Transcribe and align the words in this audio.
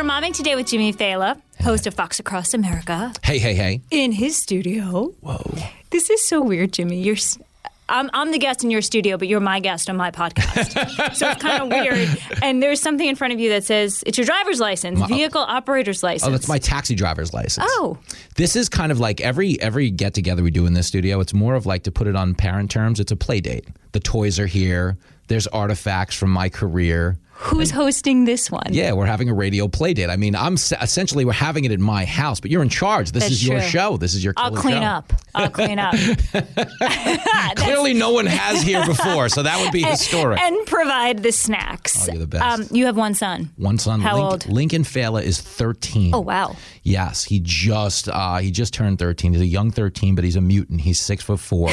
We're 0.00 0.06
momming 0.06 0.32
today 0.32 0.56
with 0.56 0.66
Jimmy 0.66 0.94
Failla, 0.94 1.38
host 1.60 1.86
of 1.86 1.92
Fox 1.92 2.18
Across 2.18 2.54
America, 2.54 3.12
Hey, 3.22 3.38
hey, 3.38 3.52
hey. 3.52 3.82
in 3.90 4.12
his 4.12 4.34
studio. 4.34 5.12
Whoa. 5.20 5.58
This 5.90 6.08
is 6.08 6.26
so 6.26 6.40
weird, 6.40 6.72
Jimmy. 6.72 7.02
You're. 7.02 7.16
s- 7.16 7.38
I'm, 7.86 8.08
I'm 8.14 8.32
the 8.32 8.38
guest 8.38 8.64
in 8.64 8.70
your 8.70 8.80
studio, 8.80 9.18
but 9.18 9.28
you're 9.28 9.40
my 9.40 9.60
guest 9.60 9.90
on 9.90 9.98
my 9.98 10.10
podcast. 10.10 11.14
so 11.14 11.28
it's 11.28 11.42
kind 11.42 11.62
of 11.62 11.68
weird. 11.68 12.08
And 12.42 12.62
there's 12.62 12.80
something 12.80 13.06
in 13.06 13.14
front 13.14 13.34
of 13.34 13.40
you 13.40 13.50
that 13.50 13.64
says 13.64 14.02
it's 14.06 14.16
your 14.16 14.24
driver's 14.24 14.58
license, 14.58 15.00
oh. 15.02 15.04
vehicle 15.04 15.42
operator's 15.42 16.02
license. 16.02 16.26
Oh, 16.26 16.32
that's 16.32 16.48
my 16.48 16.56
taxi 16.56 16.94
driver's 16.94 17.34
license. 17.34 17.66
Oh. 17.68 17.98
This 18.36 18.56
is 18.56 18.70
kind 18.70 18.90
of 18.90 19.00
like 19.00 19.20
every 19.20 19.60
every 19.60 19.90
get 19.90 20.14
together 20.14 20.42
we 20.42 20.50
do 20.50 20.64
in 20.64 20.72
this 20.72 20.86
studio, 20.86 21.20
it's 21.20 21.34
more 21.34 21.56
of 21.56 21.66
like 21.66 21.82
to 21.82 21.92
put 21.92 22.06
it 22.06 22.16
on 22.16 22.34
parent 22.34 22.70
terms, 22.70 23.00
it's 23.00 23.12
a 23.12 23.16
play 23.16 23.42
date. 23.42 23.66
The 23.92 24.00
toys 24.00 24.38
are 24.38 24.46
here. 24.46 24.96
There's 25.28 25.46
artifacts 25.48 26.16
from 26.16 26.30
my 26.30 26.48
career. 26.48 27.18
Who's 27.42 27.70
hosting 27.70 28.26
this 28.26 28.50
one? 28.50 28.66
Yeah, 28.70 28.92
we're 28.92 29.06
having 29.06 29.28
a 29.30 29.34
radio 29.34 29.66
play 29.66 29.94
date. 29.94 30.10
I 30.10 30.16
mean, 30.16 30.36
I'm 30.36 30.52
s- 30.54 30.72
essentially 30.80 31.24
we're 31.24 31.32
having 31.32 31.64
it 31.64 31.72
at 31.72 31.80
my 31.80 32.04
house, 32.04 32.38
but 32.38 32.50
you're 32.50 32.62
in 32.62 32.68
charge. 32.68 33.12
This 33.12 33.22
That's 33.24 33.32
is 33.32 33.46
your 33.46 33.60
show. 33.62 33.96
This 33.96 34.14
is 34.14 34.22
your 34.22 34.34
I'll 34.36 34.54
clean 34.54 34.74
show. 34.76 34.80
up. 34.82 35.12
I'll 35.34 35.48
clean 35.50 35.78
up. 35.78 35.94
Clearly, 37.56 37.94
no 37.94 38.10
one 38.10 38.26
has 38.26 38.62
here 38.62 38.84
before, 38.84 39.28
so 39.28 39.42
that 39.42 39.58
would 39.62 39.72
be 39.72 39.82
historic. 39.90 40.38
and 40.40 40.66
provide 40.66 41.22
the 41.22 41.32
snacks. 41.32 42.08
Oh, 42.08 42.12
you're 42.12 42.20
the 42.20 42.26
best. 42.26 42.44
Um, 42.44 42.76
you 42.76 42.86
have 42.86 42.96
one 42.96 43.14
son. 43.14 43.50
One 43.56 43.78
son, 43.78 44.00
How 44.00 44.16
Lincoln, 44.16 44.30
old? 44.50 44.54
Lincoln 44.54 44.82
Failla 44.84 45.22
is 45.22 45.40
13. 45.40 46.14
Oh, 46.14 46.20
wow. 46.20 46.56
Yes, 46.82 47.24
he 47.24 47.40
just 47.42 48.08
uh, 48.08 48.38
he 48.38 48.50
just 48.50 48.74
turned 48.74 48.98
13. 48.98 49.32
He's 49.32 49.42
a 49.42 49.46
young 49.46 49.70
13, 49.70 50.14
but 50.14 50.24
he's 50.24 50.36
a 50.36 50.40
mutant. 50.40 50.80
He's 50.82 51.00
six 51.00 51.22
foot 51.24 51.40
four. 51.40 51.70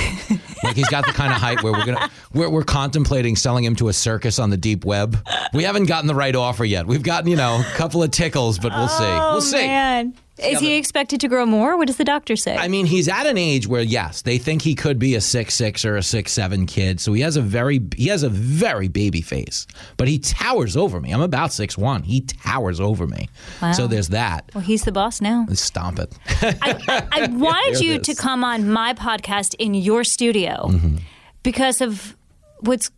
Like 0.63 0.75
he's 0.75 0.89
got 0.89 1.05
the 1.05 1.13
kind 1.13 1.31
of 1.31 1.39
height 1.39 1.61
where 1.63 1.73
we're 1.73 1.86
gonna 1.86 2.09
we're, 2.33 2.50
we're 2.50 2.63
contemplating 2.63 3.36
selling 3.36 3.63
him 3.63 3.75
to 3.75 3.89
a 3.89 3.94
circus 3.94 4.39
on 4.39 4.50
the 4.50 4.58
deep 4.58 4.86
web. 4.86 5.17
We 5.53 5.64
haven't 5.64 5.86
gotten 5.86 6.08
the 6.08 6.16
right 6.16 6.36
offer 6.36 6.66
yet. 6.66 6.88
We've 6.88 7.03
gotten 7.03 7.30
you 7.30 7.38
know 7.38 7.59
a 7.59 7.75
couple 7.75 8.03
of 8.03 8.11
tickles, 8.11 8.59
but 8.59 8.72
we'll 8.73 8.88
see. 8.88 9.03
We'll 9.03 9.22
oh, 9.22 9.39
see. 9.39 9.64
Oh, 9.64 9.67
Man. 9.67 10.14
Is 10.39 10.59
he 10.59 10.75
expected 10.75 11.19
to 11.21 11.27
grow 11.27 11.45
more? 11.45 11.77
What 11.77 11.88
does 11.88 11.97
the 11.97 12.03
doctor 12.03 12.35
say? 12.35 12.55
I 12.55 12.67
mean, 12.67 12.85
he's 12.85 13.07
at 13.07 13.25
an 13.25 13.38
age 13.38 13.67
where 13.67 13.81
yes, 13.81 14.21
they 14.21 14.38
think 14.38 14.61
he 14.61 14.75
could 14.75 14.99
be 14.99 15.16
a 15.16 15.21
six 15.21 15.55
six 15.55 15.83
or 15.85 15.95
a 15.97 16.03
six 16.03 16.31
seven 16.31 16.66
kid. 16.66 16.99
So 16.99 17.13
he 17.13 17.21
has 17.21 17.35
a 17.38 17.41
very 17.41 17.81
he 17.95 18.07
has 18.07 18.23
a 18.23 18.30
very 18.30 18.88
baby 18.88 19.21
face, 19.21 19.65
but 19.97 20.08
he 20.08 20.19
towers 20.19 20.77
over 20.77 21.02
me. 21.02 21.11
I'm 21.11 21.21
about 21.21 21.52
six 21.53 21.77
one. 21.77 22.03
He 22.03 22.21
towers 22.21 22.80
over 22.80 23.08
me. 23.08 23.30
So 23.73 23.88
there's 23.88 24.09
that. 24.09 24.49
well, 24.53 24.63
he's 24.63 24.83
the 24.83 24.91
boss 24.91 25.21
now. 25.21 25.45
Stomp 25.53 25.99
it. 25.99 26.13
I, 26.41 27.08
I 27.11 27.27
wanted 27.31 27.80
you 27.81 27.99
to 27.99 28.15
come 28.15 28.43
on 28.43 28.69
my 28.69 28.93
podcast 28.93 29.55
in 29.59 29.73
your 29.73 30.03
studio 30.03 30.67
Mm-hmm. 30.69 30.97
because 31.43 31.81
of 31.81 32.15
what's. 32.59 32.92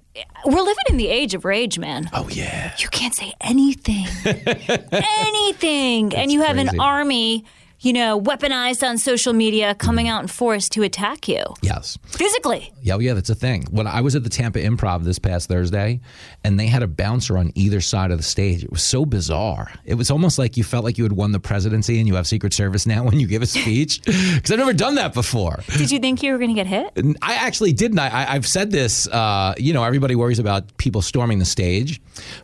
We're 0.46 0.62
living 0.62 0.84
in 0.90 0.98
the 0.98 1.08
age 1.08 1.34
of 1.34 1.46
rage, 1.46 1.78
man. 1.80 2.10
oh 2.14 2.30
yeah. 2.30 2.74
You 2.80 2.88
can't 2.90 3.14
say 3.14 3.34
anything, 3.42 4.06
anything, 4.92 6.16
and 6.16 6.32
you 6.32 6.42
have 6.42 6.56
crazy. 6.56 6.70
an 6.70 6.80
army, 6.80 7.46
you 7.82 7.94
know, 7.94 8.20
weaponized 8.20 8.88
on 8.88 8.98
social 8.98 9.34
media, 9.34 9.74
coming 9.76 10.08
out 10.08 10.22
in 10.22 10.28
force 10.28 10.68
to 10.70 10.84
attack 10.84 11.28
you 11.28 11.44
Yes. 11.62 11.98
physically. 12.08 12.74
Yeah, 12.82 12.96
oh, 12.96 13.00
yeah, 13.00 13.14
that's 13.14 13.30
a 13.30 13.36
thing. 13.36 13.66
When 13.72 13.88
I 13.88 14.02
was 14.02 14.16
at 14.16 14.24
the 14.24 14.30
Tampa 14.30 14.60
Improv 14.60 15.04
this 15.04 15.20
past 15.20 15.48
Thursday, 15.48 16.02
and 16.44 16.60
they 16.60 16.68
had 16.68 16.84
a 16.84 16.88
bouncer 16.88 17.38
on 17.38 17.52
either 17.56 17.82
side 17.82 18.12
of 18.12 18.18
the 18.18 18.24
stage, 18.24 18.64
it 18.64 18.72
was 18.72 18.84
so 18.84 19.06
bizarre. 19.06 19.72
It 19.86 19.96
was 19.96 20.12
almost 20.12 20.38
like 20.38 20.58
you 20.58 20.64
felt 20.64 20.84
like 20.84 20.98
you 20.98 21.04
had 21.06 21.14
won 21.14 21.32
the 21.32 21.40
presidency 21.40 22.00
and 22.00 22.08
you 22.08 22.16
have 22.16 22.28
Secret 22.28 22.54
Service 22.54 22.86
now 22.86 23.04
when 23.06 23.20
you 23.20 23.28
give 23.28 23.42
a 23.42 23.46
speech. 23.48 24.02
Because 24.04 24.52
I've 24.52 24.60
never 24.60 24.74
done 24.74 24.96
that 24.96 25.14
before. 25.14 25.60
Did 25.78 25.92
you 25.92 26.00
think 26.00 26.22
you 26.24 26.32
were 26.32 26.38
going 26.38 26.50
to 26.50 26.56
get 26.56 26.68
hit? 26.68 26.92
I 27.22 27.36
actually 27.36 27.74
didn't. 27.74 28.00
I, 28.00 28.10
I, 28.10 28.34
I've 28.36 28.48
said 28.48 28.72
this. 28.72 29.08
Uh, 29.08 29.54
you 29.58 29.74
know, 29.74 29.84
everybody 29.84 30.16
worries 30.16 30.40
about 30.40 30.76
people 30.78 31.02
storming 31.02 31.40
the 31.40 31.46
stage, 31.46 32.02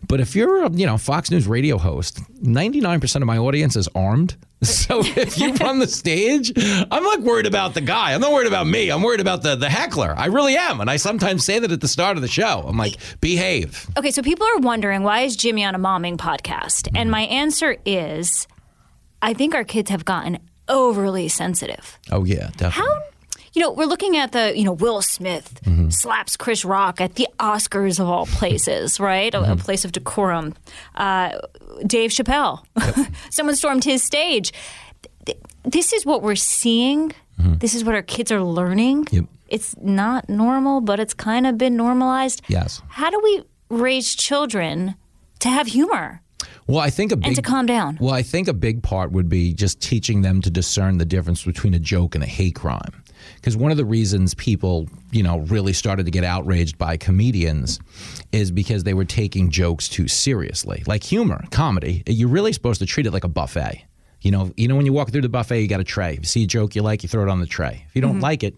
but 0.07 0.19
if 0.19 0.35
you're 0.35 0.63
a 0.65 0.71
you 0.71 0.85
know 0.85 0.97
Fox 0.97 1.29
News 1.31 1.47
radio 1.47 1.77
host, 1.77 2.19
99% 2.41 3.15
of 3.17 3.23
my 3.23 3.37
audience 3.37 3.75
is 3.75 3.87
armed. 3.95 4.37
So 4.85 5.01
if 5.03 5.39
you 5.39 5.53
run 5.53 5.79
the 5.79 5.87
stage, 5.87 6.51
I'm 6.57 7.03
not 7.03 7.21
worried 7.21 7.47
about 7.47 7.73
the 7.73 7.81
guy. 7.81 8.13
I'm 8.13 8.21
not 8.21 8.31
worried 8.31 8.47
about 8.47 8.67
me. 8.67 8.89
I'm 8.89 9.01
worried 9.01 9.19
about 9.19 9.41
the 9.41 9.55
the 9.55 9.69
heckler. 9.69 10.13
I 10.15 10.27
really 10.27 10.55
am, 10.55 10.79
and 10.79 10.89
I 10.89 10.97
sometimes 10.97 11.43
say 11.43 11.59
that 11.59 11.71
at 11.71 11.81
the 11.81 11.87
start 11.87 12.17
of 12.17 12.21
the 12.21 12.27
show. 12.27 12.63
I'm 12.67 12.77
like, 12.77 12.97
behave. 13.19 13.87
Okay, 13.97 14.11
so 14.11 14.21
people 14.21 14.45
are 14.45 14.59
wondering 14.59 15.03
why 15.03 15.21
is 15.21 15.35
Jimmy 15.35 15.63
on 15.63 15.73
a 15.73 15.79
momming 15.79 16.17
podcast? 16.17 16.87
And 16.87 16.95
mm-hmm. 16.97 17.11
my 17.11 17.21
answer 17.21 17.77
is 17.85 18.47
I 19.21 19.33
think 19.33 19.55
our 19.55 19.63
kids 19.63 19.89
have 19.89 20.05
gotten 20.05 20.39
overly 20.67 21.29
sensitive. 21.29 21.97
Oh 22.11 22.25
yeah, 22.25 22.49
definitely. 22.57 22.87
How 22.87 23.01
you 23.55 23.61
know, 23.61 23.71
we're 23.71 23.85
looking 23.85 24.17
at 24.17 24.33
the, 24.33 24.55
you 24.55 24.65
know, 24.65 24.73
Will 24.73 25.01
Smith 25.01 25.61
mm-hmm. 25.63 25.89
slaps 25.89 26.35
Chris 26.35 26.65
Rock 26.65 26.99
at 26.99 27.15
the 27.15 27.27
Oscars 27.39 28.01
of 28.01 28.07
all 28.09 28.25
places, 28.25 28.99
right? 28.99 29.33
A, 29.33 29.39
a 29.39 29.43
mm-hmm. 29.43 29.59
place 29.59 29.85
of 29.85 29.93
decorum. 29.93 30.53
Uh, 30.93 31.39
Dave 31.85 32.11
Chappelle, 32.11 32.63
someone 33.31 33.55
stormed 33.55 33.83
his 33.83 34.03
stage. 34.03 34.53
This 35.63 35.93
is 35.93 36.05
what 36.05 36.21
we're 36.21 36.35
seeing. 36.35 37.09
Mm-hmm. 37.39 37.57
This 37.57 37.73
is 37.73 37.83
what 37.83 37.95
our 37.95 38.03
kids 38.03 38.31
are 38.31 38.43
learning. 38.43 39.07
Yep. 39.11 39.25
It's 39.47 39.75
not 39.77 40.29
normal, 40.29 40.81
but 40.81 40.99
it's 40.99 41.13
kind 41.13 41.45
of 41.47 41.57
been 41.57 41.75
normalized. 41.75 42.41
Yes. 42.47 42.81
How 42.87 43.09
do 43.09 43.19
we 43.23 43.43
raise 43.69 44.15
children 44.15 44.95
to 45.39 45.49
have 45.49 45.67
humor 45.67 46.21
Well, 46.67 46.79
I 46.79 46.89
think 46.89 47.11
a 47.11 47.15
big 47.15 47.27
and 47.27 47.35
to 47.35 47.41
calm 47.41 47.65
down? 47.65 47.97
Well, 47.99 48.13
I 48.13 48.21
think 48.21 48.47
a 48.47 48.53
big 48.53 48.83
part 48.83 49.11
would 49.11 49.29
be 49.29 49.53
just 49.53 49.81
teaching 49.81 50.21
them 50.21 50.41
to 50.41 50.49
discern 50.49 50.97
the 50.97 51.05
difference 51.05 51.43
between 51.43 51.73
a 51.73 51.79
joke 51.79 52.15
and 52.15 52.23
a 52.23 52.27
hate 52.27 52.55
crime. 52.55 53.03
Because 53.45 53.57
one 53.57 53.69
of 53.69 53.77
the 53.77 53.85
reasons 53.85 54.33
people, 54.33 54.89
you 55.11 55.21
know, 55.21 55.37
really 55.37 55.71
started 55.71 56.07
to 56.07 56.11
get 56.11 56.23
outraged 56.23 56.79
by 56.79 56.97
comedians 56.97 57.79
is 58.31 58.49
because 58.49 58.85
they 58.85 58.95
were 58.95 59.05
taking 59.05 59.51
jokes 59.51 59.87
too 59.87 60.07
seriously. 60.07 60.81
Like 60.87 61.03
humor, 61.03 61.45
comedy, 61.51 62.01
you're 62.07 62.27
really 62.27 62.53
supposed 62.53 62.79
to 62.79 62.87
treat 62.87 63.05
it 63.05 63.13
like 63.13 63.23
a 63.23 63.27
buffet. 63.27 63.85
You 64.25 64.31
know, 64.31 64.51
you 64.57 64.67
know 64.67 64.75
when 64.75 64.87
you 64.87 64.91
walk 64.91 65.11
through 65.11 65.21
the 65.21 65.29
buffet, 65.29 65.61
you 65.61 65.67
got 65.67 65.79
a 65.79 65.83
tray. 65.83 66.13
If 66.13 66.19
you 66.21 66.25
see 66.25 66.43
a 66.45 66.47
joke 66.47 66.73
you 66.73 66.81
like, 66.81 67.03
you 67.03 67.09
throw 67.09 67.21
it 67.21 67.29
on 67.29 67.39
the 67.39 67.45
tray. 67.45 67.85
If 67.87 67.95
you 67.95 68.01
don't 68.01 68.21
like 68.21 68.41
it, 68.43 68.55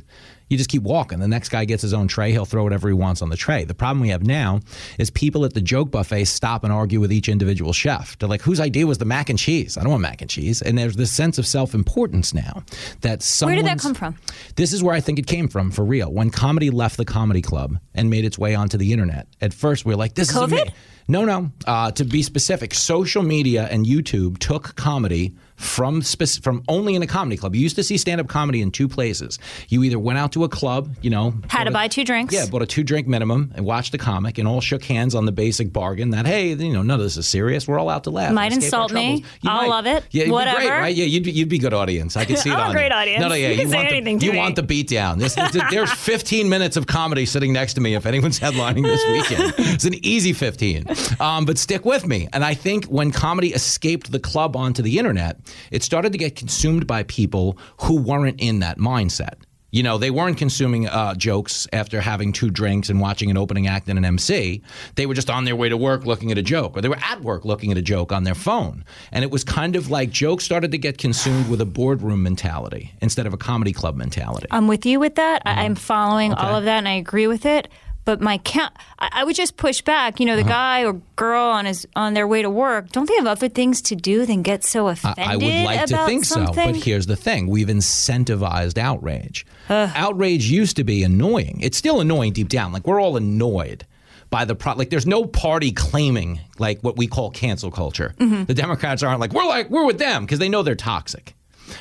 you 0.47 0.57
just 0.57 0.69
keep 0.69 0.83
walking. 0.83 1.19
The 1.19 1.28
next 1.28 1.50
guy 1.50 1.66
gets 1.66 1.81
his 1.81 1.94
own 1.94 2.07
tray, 2.07 2.31
he'll 2.31 2.45
throw 2.45 2.63
whatever 2.63 2.88
he 2.88 2.94
wants 2.94 3.22
on 3.22 3.28
the 3.28 3.35
tray. 3.35 3.66
The 3.66 3.73
problem 3.73 4.00
we 4.00 4.07
have 4.07 4.23
now 4.23 4.61
is 4.97 5.09
people 5.09 5.44
at 5.44 5.56
the 5.56 5.59
joke 5.59 5.91
buffet 5.91 6.23
stop 6.23 6.63
and 6.63 6.72
argue 6.72 7.01
with 7.01 7.11
each 7.11 7.27
individual 7.27 7.73
chef. 7.73 8.17
They're 8.17 8.29
like, 8.29 8.41
whose 8.41 8.61
idea 8.61 8.88
was 8.88 8.97
the 8.97 9.03
mac 9.03 9.29
and 9.29 9.38
cheese? 9.38 9.77
I 9.77 9.81
don't 9.81 9.91
want 9.91 10.03
mac 10.03 10.22
and 10.22 10.29
cheese. 10.29 10.61
And 10.61 10.77
there's 10.77 10.95
this 10.95 11.11
sense 11.11 11.38
of 11.38 11.45
self 11.45 11.73
importance 11.73 12.33
now 12.33 12.63
that 13.01 13.22
someone 13.22 13.57
Where 13.57 13.63
did 13.63 13.69
that 13.69 13.81
come 13.81 13.94
from? 13.94 14.17
This 14.56 14.72
is 14.72 14.81
where 14.81 14.95
I 14.95 15.01
think 15.01 15.19
it 15.19 15.27
came 15.27 15.50
from 15.50 15.72
for 15.72 15.83
real. 15.83 16.13
When 16.13 16.29
comedy 16.29 16.69
left 16.69 16.95
the 16.95 17.03
comedy 17.03 17.41
club 17.41 17.77
and 17.94 18.09
made 18.09 18.23
its 18.23 18.39
way 18.39 18.56
onto 18.56 18.77
the 18.77 18.94
internet, 18.94 19.27
at 19.41 19.53
first 19.53 19.83
we 19.83 19.94
were 19.94 19.97
like, 19.97 20.16
this 20.16 20.29
is 20.29 20.38
COVID? 20.38 20.72
No, 21.09 21.25
no. 21.25 21.51
Uh, 21.66 21.91
to 21.91 22.03
be 22.03 22.22
specific, 22.22 22.73
social 22.73 23.23
media 23.23 23.67
and 23.69 23.85
YouTube 23.85 24.38
took 24.39 24.75
comedy 24.75 25.36
from 25.57 26.01
spec- 26.01 26.42
from 26.44 26.63
only 26.68 26.95
in 26.95 27.01
a 27.01 27.07
comedy 27.07 27.36
club. 27.36 27.54
You 27.56 27.62
used 27.62 27.75
to 27.75 27.83
see 27.83 27.98
stand 27.98 28.21
up 28.21 28.27
comedy 28.27 28.62
in 28.62 28.71
two 28.71 28.88
places. 28.88 29.39
You 29.69 29.83
either 29.83 30.00
went 30.00 30.18
out 30.19 30.31
to 30.33 30.44
a 30.44 30.50
club, 30.50 30.95
you 31.01 31.09
know, 31.09 31.33
Had 31.50 31.65
to 31.65 31.71
a- 31.71 31.74
buy 31.74 31.88
two 31.88 32.06
drinks. 32.06 32.33
Yeah, 32.33 32.45
bought 32.45 32.62
a 32.62 32.65
two 32.65 32.83
drink 32.83 33.07
minimum 33.07 33.51
and 33.56 33.65
watched 33.65 33.94
a 33.94 33.98
comic 33.98 34.38
and 34.38 34.48
all 34.48 34.62
shook 34.62 34.83
hands 34.83 35.15
on 35.15 35.25
the 35.25 35.31
basic 35.31 35.74
bargain 35.74 36.12
that 36.12 36.25
hey, 36.25 36.54
you 36.54 36.71
know, 36.74 36.81
none 36.83 37.00
of 37.00 37.04
this 37.04 37.18
is 37.18 37.27
serious. 37.27 37.68
We're 37.68 37.80
all 37.80 37.89
out 37.89 38.04
to 38.06 38.12
laugh. 38.12 38.31
Might 38.33 38.54
and 38.54 38.62
escape 38.63 38.74
our 38.80 38.83
insult 38.86 38.94
me. 38.94 39.25
You 39.42 39.50
I'll 39.50 39.62
might. 39.63 39.69
love 39.69 39.86
it. 39.88 40.04
Yeah, 40.12 40.30
Whatever. 40.30 40.57
great, 40.59 40.69
right? 40.69 40.95
Yeah, 40.95 41.06
you'd 41.06 41.24
be, 41.24 41.31
you'd 41.31 41.50
be 41.50 41.57
good 41.57 41.74
audience. 41.74 42.15
I 42.15 42.25
can 42.25 42.38
see 42.38 42.50
it 42.50 42.53
I'm 42.53 42.60
a 42.60 42.63
on 42.65 42.71
great 42.74 42.89
you. 42.92 42.98
audience. 42.98 43.21
No, 43.21 43.27
no, 43.30 43.36
yeah, 43.36 43.50
You 43.50 43.57
can 43.57 43.69
say 43.69 43.75
want 43.77 43.88
anything 43.92 44.19
the, 44.19 44.25
you 44.25 44.31
me. 44.33 44.38
want 44.38 44.56
the 44.56 44.63
beat 44.63 44.88
down. 44.88 45.18
This, 45.19 45.36
there's 45.71 45.92
15 46.07 46.50
minutes 46.50 46.77
of 46.77 46.86
comedy 46.88 47.25
sitting 47.25 47.51
next 47.51 47.74
to 47.75 47.81
me 47.81 47.95
if 47.95 48.06
anyone's 48.06 48.39
headlining 48.39 48.83
this 48.83 49.03
weekend. 49.31 49.53
It's 49.57 49.86
an 49.86 49.95
easy 50.06 50.33
15. 50.33 50.86
Um, 51.19 51.45
but 51.45 51.57
stick 51.57 51.83
with 51.83 52.06
me. 52.06 52.27
And 52.31 52.44
I 52.45 52.53
think 52.53 52.86
when 52.86 53.12
comedy 53.12 53.53
escaped 53.53 54.12
the 54.12 54.19
club 54.19 54.56
onto 54.56 54.81
the 54.83 54.98
internet, 55.00 55.38
it 55.71 55.83
started 55.83 56.11
to 56.11 56.17
get 56.17 56.35
consumed 56.35 56.88
by 56.88 57.03
people 57.03 57.57
who 57.81 58.01
weren't 58.01 58.39
in 58.39 58.59
that 58.59 58.77
mindset. 58.77 59.35
You 59.69 59.83
know, 59.83 59.97
they 59.97 60.11
weren't 60.11 60.38
consuming 60.38 60.88
uh, 60.88 61.13
jokes 61.15 61.67
after 61.73 61.99
having 61.99 62.31
two 62.31 62.49
drinks 62.49 62.89
and 62.89 63.01
watching 63.01 63.29
an 63.29 63.38
opening 63.38 63.67
act 63.67 63.89
and 63.89 63.97
an 63.97 64.05
MC. 64.05 64.61
They 64.95 65.05
were 65.05 65.13
just 65.13 65.29
on 65.29 65.44
their 65.44 65.57
way 65.57 65.67
to 65.67 65.75
work 65.75 66.05
looking 66.05 66.31
at 66.31 66.38
a 66.38 66.41
joke, 66.41 66.77
or 66.77 66.81
they 66.81 66.88
were 66.88 66.97
at 67.03 67.21
work 67.21 67.44
looking 67.44 67.71
at 67.71 67.77
a 67.77 67.81
joke 67.81 68.13
on 68.13 68.23
their 68.23 68.33
phone. 68.33 68.85
And 69.11 69.25
it 69.25 69.31
was 69.31 69.44
kind 69.44 69.75
of 69.75 69.91
like 69.91 70.09
jokes 70.09 70.45
started 70.45 70.71
to 70.71 70.77
get 70.77 70.97
consumed 70.97 71.50
with 71.50 71.59
a 71.59 71.65
boardroom 71.65 72.23
mentality 72.23 72.93
instead 73.01 73.27
of 73.27 73.33
a 73.33 73.38
comedy 73.38 73.73
club 73.73 73.97
mentality. 73.97 74.47
I'm 74.51 74.69
with 74.69 74.85
you 74.85 75.01
with 75.01 75.15
that. 75.15 75.41
I 75.45 75.65
I'm 75.65 75.75
following 75.75 76.33
all 76.33 76.55
of 76.55 76.63
that, 76.63 76.77
and 76.77 76.88
I 76.88 76.93
agree 76.93 77.27
with 77.27 77.45
it. 77.45 77.67
But 78.07 78.21
my 78.21 78.38
count, 78.38 78.74
I, 79.00 79.09
I 79.12 79.24
would 79.25 79.36
just 79.36 79.57
push 79.57 79.81
back. 79.81 80.21
You 80.21 80.25
know, 80.27 80.38
the 80.38 80.44
guy 80.45 80.86
or 80.86 80.94
girl 81.18 81.44
on 81.44 81.65
his 81.65 81.86
on 81.94 82.13
their 82.13 82.25
way 82.25 82.42
to 82.42 82.50
work. 82.50 82.89
Don't 82.94 83.06
they 83.06 83.15
have 83.18 83.27
other 83.27 83.50
things 83.50 83.81
to 83.81 83.98
do 83.98 84.25
than 84.25 84.44
get 84.44 84.63
so 84.63 84.88
offended? 84.88 85.25
I 85.25 85.36
would 85.36 85.65
like 85.65 85.86
to 85.88 86.06
think 86.06 86.24
so, 86.24 86.45
but 86.56 86.77
here's 86.77 87.07
the 87.07 87.18
thing: 87.18 87.48
we've 87.48 87.68
incentivized 87.68 88.77
outrage. 88.77 89.45
outrage 89.69 90.50
used 90.50 90.77
to 90.77 90.86
be 90.86 91.04
annoying. 91.04 91.59
It's 91.62 91.77
still 91.77 92.00
annoying 92.00 92.31
deep 92.31 92.48
down. 92.48 92.71
Like 92.71 92.88
we're 92.88 93.01
all 93.01 93.18
annoyed 93.18 93.86
by 94.30 94.45
the 94.45 94.56
pro. 94.56 94.75
Like 94.75 94.89
there's 94.89 95.06
no 95.06 95.25
party 95.25 95.74
claiming 95.74 96.39
like 96.60 96.80
what 96.80 96.95
we 96.95 97.07
call 97.07 97.30
cancel 97.30 97.71
culture. 97.71 98.15
Mm-hmm. 98.19 98.45
The 98.45 98.53
Democrats 98.53 99.03
aren't 99.03 99.19
like 99.19 99.33
we're 99.33 99.45
like 99.45 99.69
we're 99.69 99.86
with 99.86 100.00
them 100.00 100.24
because 100.24 100.39
they 100.39 100.48
know 100.48 100.63
they're 100.63 100.75
toxic. 100.75 101.36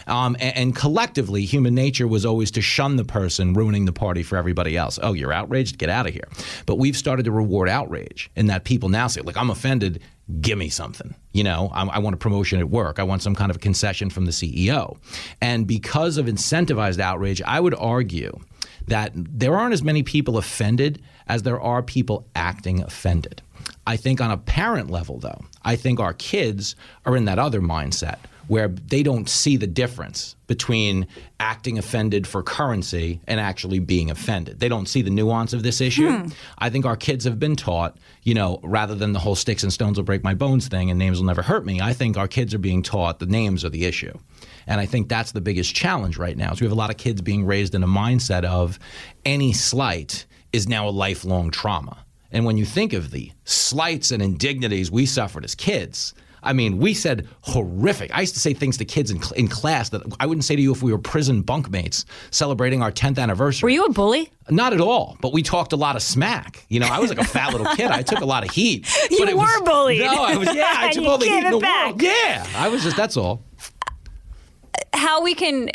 Um, 0.06 0.36
and, 0.40 0.56
and 0.56 0.76
collectively, 0.76 1.44
human 1.44 1.74
nature 1.74 2.06
was 2.06 2.24
always 2.24 2.50
to 2.52 2.60
shun 2.60 2.96
the 2.96 3.04
person 3.04 3.54
ruining 3.54 3.84
the 3.84 3.92
party 3.92 4.22
for 4.22 4.36
everybody 4.36 4.76
else. 4.76 4.98
Oh, 5.02 5.12
you're 5.12 5.32
outraged? 5.32 5.78
Get 5.78 5.88
out 5.88 6.06
of 6.06 6.12
here. 6.12 6.28
But 6.66 6.76
we've 6.76 6.96
started 6.96 7.24
to 7.24 7.32
reward 7.32 7.68
outrage 7.68 8.30
in 8.36 8.46
that 8.46 8.64
people 8.64 8.88
now 8.88 9.06
say, 9.06 9.20
like, 9.20 9.36
I'm 9.36 9.50
offended. 9.50 10.00
Give 10.40 10.58
me 10.58 10.68
something. 10.68 11.14
You 11.32 11.44
know, 11.44 11.70
I, 11.72 11.86
I 11.86 11.98
want 11.98 12.14
a 12.14 12.18
promotion 12.18 12.58
at 12.58 12.68
work. 12.68 12.98
I 12.98 13.04
want 13.04 13.22
some 13.22 13.34
kind 13.34 13.50
of 13.50 13.56
a 13.56 13.60
concession 13.60 14.10
from 14.10 14.24
the 14.24 14.32
CEO. 14.32 14.96
And 15.40 15.66
because 15.66 16.16
of 16.16 16.26
incentivized 16.26 16.98
outrage, 16.98 17.40
I 17.42 17.60
would 17.60 17.74
argue 17.74 18.38
that 18.88 19.12
there 19.14 19.56
aren't 19.56 19.72
as 19.72 19.82
many 19.82 20.02
people 20.02 20.38
offended 20.38 21.02
as 21.28 21.42
there 21.42 21.60
are 21.60 21.82
people 21.82 22.26
acting 22.34 22.82
offended. 22.82 23.42
I 23.86 23.96
think 23.96 24.20
on 24.20 24.30
a 24.30 24.36
parent 24.36 24.90
level, 24.90 25.18
though, 25.18 25.44
I 25.62 25.76
think 25.76 26.00
our 26.00 26.12
kids 26.14 26.76
are 27.04 27.16
in 27.16 27.24
that 27.26 27.38
other 27.38 27.60
mindset 27.60 28.18
where 28.48 28.68
they 28.68 29.02
don't 29.02 29.28
see 29.28 29.56
the 29.56 29.66
difference 29.66 30.36
between 30.46 31.06
acting 31.40 31.78
offended 31.78 32.26
for 32.26 32.42
currency 32.42 33.20
and 33.26 33.40
actually 33.40 33.78
being 33.78 34.10
offended. 34.10 34.60
They 34.60 34.68
don't 34.68 34.86
see 34.86 35.02
the 35.02 35.10
nuance 35.10 35.52
of 35.52 35.62
this 35.62 35.80
issue. 35.80 36.10
Hmm. 36.10 36.28
I 36.58 36.70
think 36.70 36.86
our 36.86 36.96
kids 36.96 37.24
have 37.24 37.38
been 37.38 37.56
taught, 37.56 37.96
you 38.22 38.34
know, 38.34 38.60
rather 38.62 38.94
than 38.94 39.12
the 39.12 39.18
whole 39.18 39.34
sticks 39.34 39.62
and 39.62 39.72
stones 39.72 39.98
will 39.98 40.04
break 40.04 40.22
my 40.22 40.34
bones 40.34 40.68
thing 40.68 40.90
and 40.90 40.98
names 40.98 41.18
will 41.18 41.26
never 41.26 41.42
hurt 41.42 41.66
me, 41.66 41.80
I 41.80 41.92
think 41.92 42.16
our 42.16 42.28
kids 42.28 42.54
are 42.54 42.58
being 42.58 42.82
taught 42.82 43.18
the 43.18 43.26
names 43.26 43.64
are 43.64 43.70
the 43.70 43.84
issue. 43.84 44.16
And 44.66 44.80
I 44.80 44.86
think 44.86 45.08
that's 45.08 45.32
the 45.32 45.40
biggest 45.40 45.74
challenge 45.74 46.16
right 46.16 46.36
now. 46.36 46.52
Is 46.52 46.60
we 46.60 46.66
have 46.66 46.72
a 46.72 46.76
lot 46.76 46.90
of 46.90 46.96
kids 46.96 47.20
being 47.20 47.44
raised 47.44 47.74
in 47.74 47.82
a 47.82 47.88
mindset 47.88 48.44
of 48.44 48.78
any 49.24 49.52
slight 49.52 50.26
is 50.52 50.68
now 50.68 50.88
a 50.88 50.90
lifelong 50.90 51.50
trauma. 51.50 52.04
And 52.32 52.44
when 52.44 52.56
you 52.56 52.64
think 52.64 52.92
of 52.92 53.10
the 53.10 53.32
slights 53.44 54.10
and 54.10 54.22
indignities 54.22 54.90
we 54.90 55.06
suffered 55.06 55.44
as 55.44 55.54
kids, 55.54 56.14
I 56.46 56.52
mean, 56.52 56.78
we 56.78 56.94
said 56.94 57.28
horrific. 57.42 58.10
I 58.16 58.20
used 58.20 58.34
to 58.34 58.40
say 58.40 58.54
things 58.54 58.76
to 58.78 58.84
kids 58.84 59.10
in, 59.10 59.20
in 59.36 59.48
class 59.48 59.88
that 59.90 60.02
I 60.20 60.26
wouldn't 60.26 60.44
say 60.44 60.56
to 60.56 60.62
you 60.62 60.72
if 60.72 60.82
we 60.82 60.92
were 60.92 60.98
prison 60.98 61.42
bunkmates 61.42 62.04
celebrating 62.30 62.82
our 62.82 62.92
10th 62.92 63.18
anniversary. 63.18 63.66
Were 63.66 63.70
you 63.70 63.84
a 63.84 63.92
bully? 63.92 64.30
Not 64.48 64.72
at 64.72 64.80
all, 64.80 65.16
but 65.20 65.32
we 65.32 65.42
talked 65.42 65.72
a 65.72 65.76
lot 65.76 65.96
of 65.96 66.02
smack. 66.02 66.64
You 66.68 66.80
know, 66.80 66.86
I 66.86 67.00
was 67.00 67.10
like 67.10 67.18
a 67.18 67.24
fat 67.24 67.52
little 67.52 67.66
kid. 67.74 67.90
I 67.90 68.02
took 68.02 68.20
a 68.20 68.26
lot 68.26 68.44
of 68.44 68.50
heat. 68.50 68.86
You 69.10 69.26
were 69.26 69.36
was- 69.36 69.62
bullied. 69.64 70.00
No, 70.00 70.22
I 70.24 70.36
was. 70.36 70.54
Yeah, 70.54 70.72
I 70.76 70.90
took 70.92 71.04
all 71.04 71.18
the 71.18 71.26
heat 71.26 71.44
in 71.44 71.50
the 71.50 71.58
back. 71.58 71.86
world. 71.88 72.02
Yeah, 72.02 72.46
I 72.54 72.68
was 72.68 72.82
just. 72.82 72.96
That's 72.96 73.16
all. 73.16 73.42
how 74.92 75.22
we 75.22 75.34
can 75.34 75.70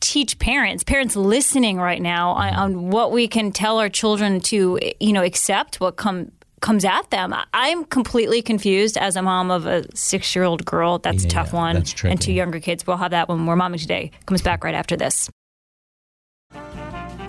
teach 0.00 0.38
parents 0.38 0.82
parents 0.82 1.14
listening 1.14 1.76
right 1.76 2.00
now 2.00 2.30
on, 2.30 2.54
on 2.54 2.90
what 2.90 3.12
we 3.12 3.28
can 3.28 3.52
tell 3.52 3.78
our 3.78 3.88
children 3.90 4.40
to 4.40 4.78
you 4.98 5.12
know 5.12 5.22
accept 5.22 5.78
what 5.78 5.96
come 5.96 6.32
comes 6.60 6.84
at 6.84 7.08
them 7.10 7.32
I- 7.32 7.44
i'm 7.54 7.84
completely 7.84 8.42
confused 8.42 8.96
as 8.98 9.16
a 9.16 9.22
mom 9.22 9.50
of 9.50 9.66
a 9.66 9.84
six 9.96 10.34
year 10.34 10.44
old 10.44 10.64
girl 10.64 10.98
that's 10.98 11.24
a 11.24 11.28
tough 11.28 11.52
one 11.52 11.74
that's 11.76 11.92
tricky. 11.92 12.12
and 12.12 12.20
two 12.20 12.32
younger 12.32 12.60
kids 12.60 12.86
we'll 12.86 12.96
have 12.98 13.10
that 13.12 13.28
when 13.28 13.46
we're 13.46 13.56
momming 13.56 13.80
today 13.80 14.10
comes 14.26 14.42
back 14.42 14.62
right 14.64 14.74
after 14.74 14.96
this 14.96 15.28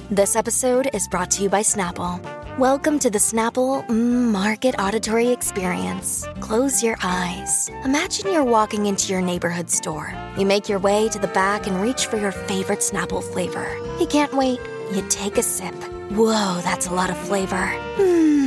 This 0.09 0.35
episode 0.35 0.89
is 0.93 1.07
brought 1.07 1.31
to 1.31 1.43
you 1.43 1.49
by 1.49 1.61
Snapple. 1.61 2.19
Welcome 2.59 2.99
to 2.99 3.09
the 3.09 3.17
Snapple 3.17 3.87
Market 3.89 4.75
Auditory 4.77 5.29
Experience. 5.29 6.27
Close 6.41 6.83
your 6.83 6.97
eyes. 7.01 7.69
Imagine 7.85 8.33
you're 8.33 8.43
walking 8.57 8.87
into 8.87 9.13
your 9.13 9.21
neighborhood 9.21 9.69
store. 9.69 10.13
You 10.37 10.45
make 10.45 10.67
your 10.67 10.79
way 10.79 11.07
to 11.07 11.17
the 11.17 11.29
back 11.29 11.65
and 11.65 11.81
reach 11.81 12.07
for 12.07 12.17
your 12.17 12.33
favorite 12.33 12.79
Snapple 12.79 13.23
flavor. 13.23 13.67
You 14.01 14.05
can't 14.05 14.33
wait. 14.33 14.59
You 14.93 15.01
take 15.07 15.37
a 15.37 15.43
sip. 15.43 15.73
Whoa, 16.11 16.59
that's 16.67 16.87
a 16.87 16.93
lot 16.93 17.09
of 17.09 17.17
flavor. 17.29 17.65
Hmm. 17.95 18.40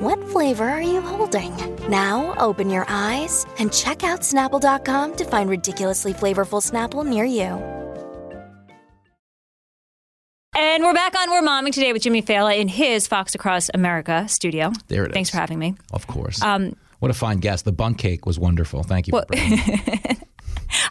What 0.00 0.26
flavor 0.28 0.68
are 0.68 0.82
you 0.82 1.00
holding? 1.00 1.54
Now 1.88 2.34
open 2.38 2.70
your 2.70 2.86
eyes 2.88 3.44
and 3.58 3.72
check 3.72 4.02
out 4.02 4.20
Snapple.com 4.20 5.16
to 5.16 5.24
find 5.24 5.50
ridiculously 5.50 6.12
flavorful 6.14 6.60
Snapple 6.62 7.06
near 7.06 7.24
you. 7.24 7.58
and 10.56 10.82
we're 10.82 10.94
back 10.94 11.14
on 11.18 11.30
we're 11.30 11.42
momming 11.42 11.72
today 11.72 11.92
with 11.92 12.02
jimmy 12.02 12.22
failla 12.22 12.58
in 12.58 12.66
his 12.68 13.06
fox 13.06 13.34
across 13.34 13.70
america 13.72 14.26
studio 14.28 14.72
There 14.88 15.04
it 15.04 15.10
is. 15.10 15.14
thanks 15.14 15.30
for 15.30 15.36
having 15.38 15.58
me 15.58 15.74
Of 15.92 16.06
course. 16.06 16.40
what 16.42 17.10
a 17.10 17.14
fine 17.14 17.38
guest. 17.38 17.64
The 17.64 17.72
bundt 17.72 17.98
cake 17.98 18.26
was 18.26 18.38
wonderful. 18.38 18.82
Thank 18.82 19.06
you. 19.06 19.12
Well- 19.12 19.24
For 19.28 19.36
bringing. 19.36 19.60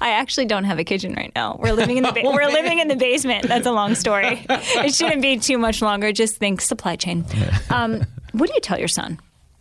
I 0.01 0.09
actually 0.11 0.45
don't 0.45 0.63
have 0.65 0.77
a 0.79 0.83
kitchen 0.83 1.13
right 1.13 1.31
now. 1.35 1.57
We're 1.59 1.73
living 1.73 1.97
in 1.97 2.03
the 2.03 2.11
ba- 2.11 2.21
we're 2.23 2.47
living 2.47 2.79
in 2.79 2.87
the 2.89 2.95
basement. 2.95 3.47
That's 3.47 3.65
a 3.67 3.71
long 3.71 3.95
story. 3.95 4.45
It 4.49 4.93
shouldn't 4.93 5.21
be 5.21 5.37
too 5.37 5.57
much 5.57 5.81
longer. 5.81 6.11
Just 6.11 6.35
think 6.37 6.61
supply 6.61 6.95
chain. 6.95 7.25
Um, 7.69 8.03
what 8.31 8.47
do 8.47 8.53
you 8.53 8.61
tell 8.61 8.79
your 8.79 8.87
son 8.87 9.19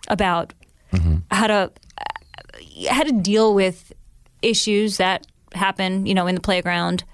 about 0.08 0.52
how 1.30 1.46
to 1.46 1.70
how 2.90 3.02
to 3.02 3.12
deal 3.12 3.54
with 3.54 3.92
issues 4.42 4.96
that 4.98 5.26
happen? 5.52 6.06
You 6.06 6.14
know, 6.14 6.26
in 6.26 6.34
the 6.34 6.40
playground, 6.40 7.04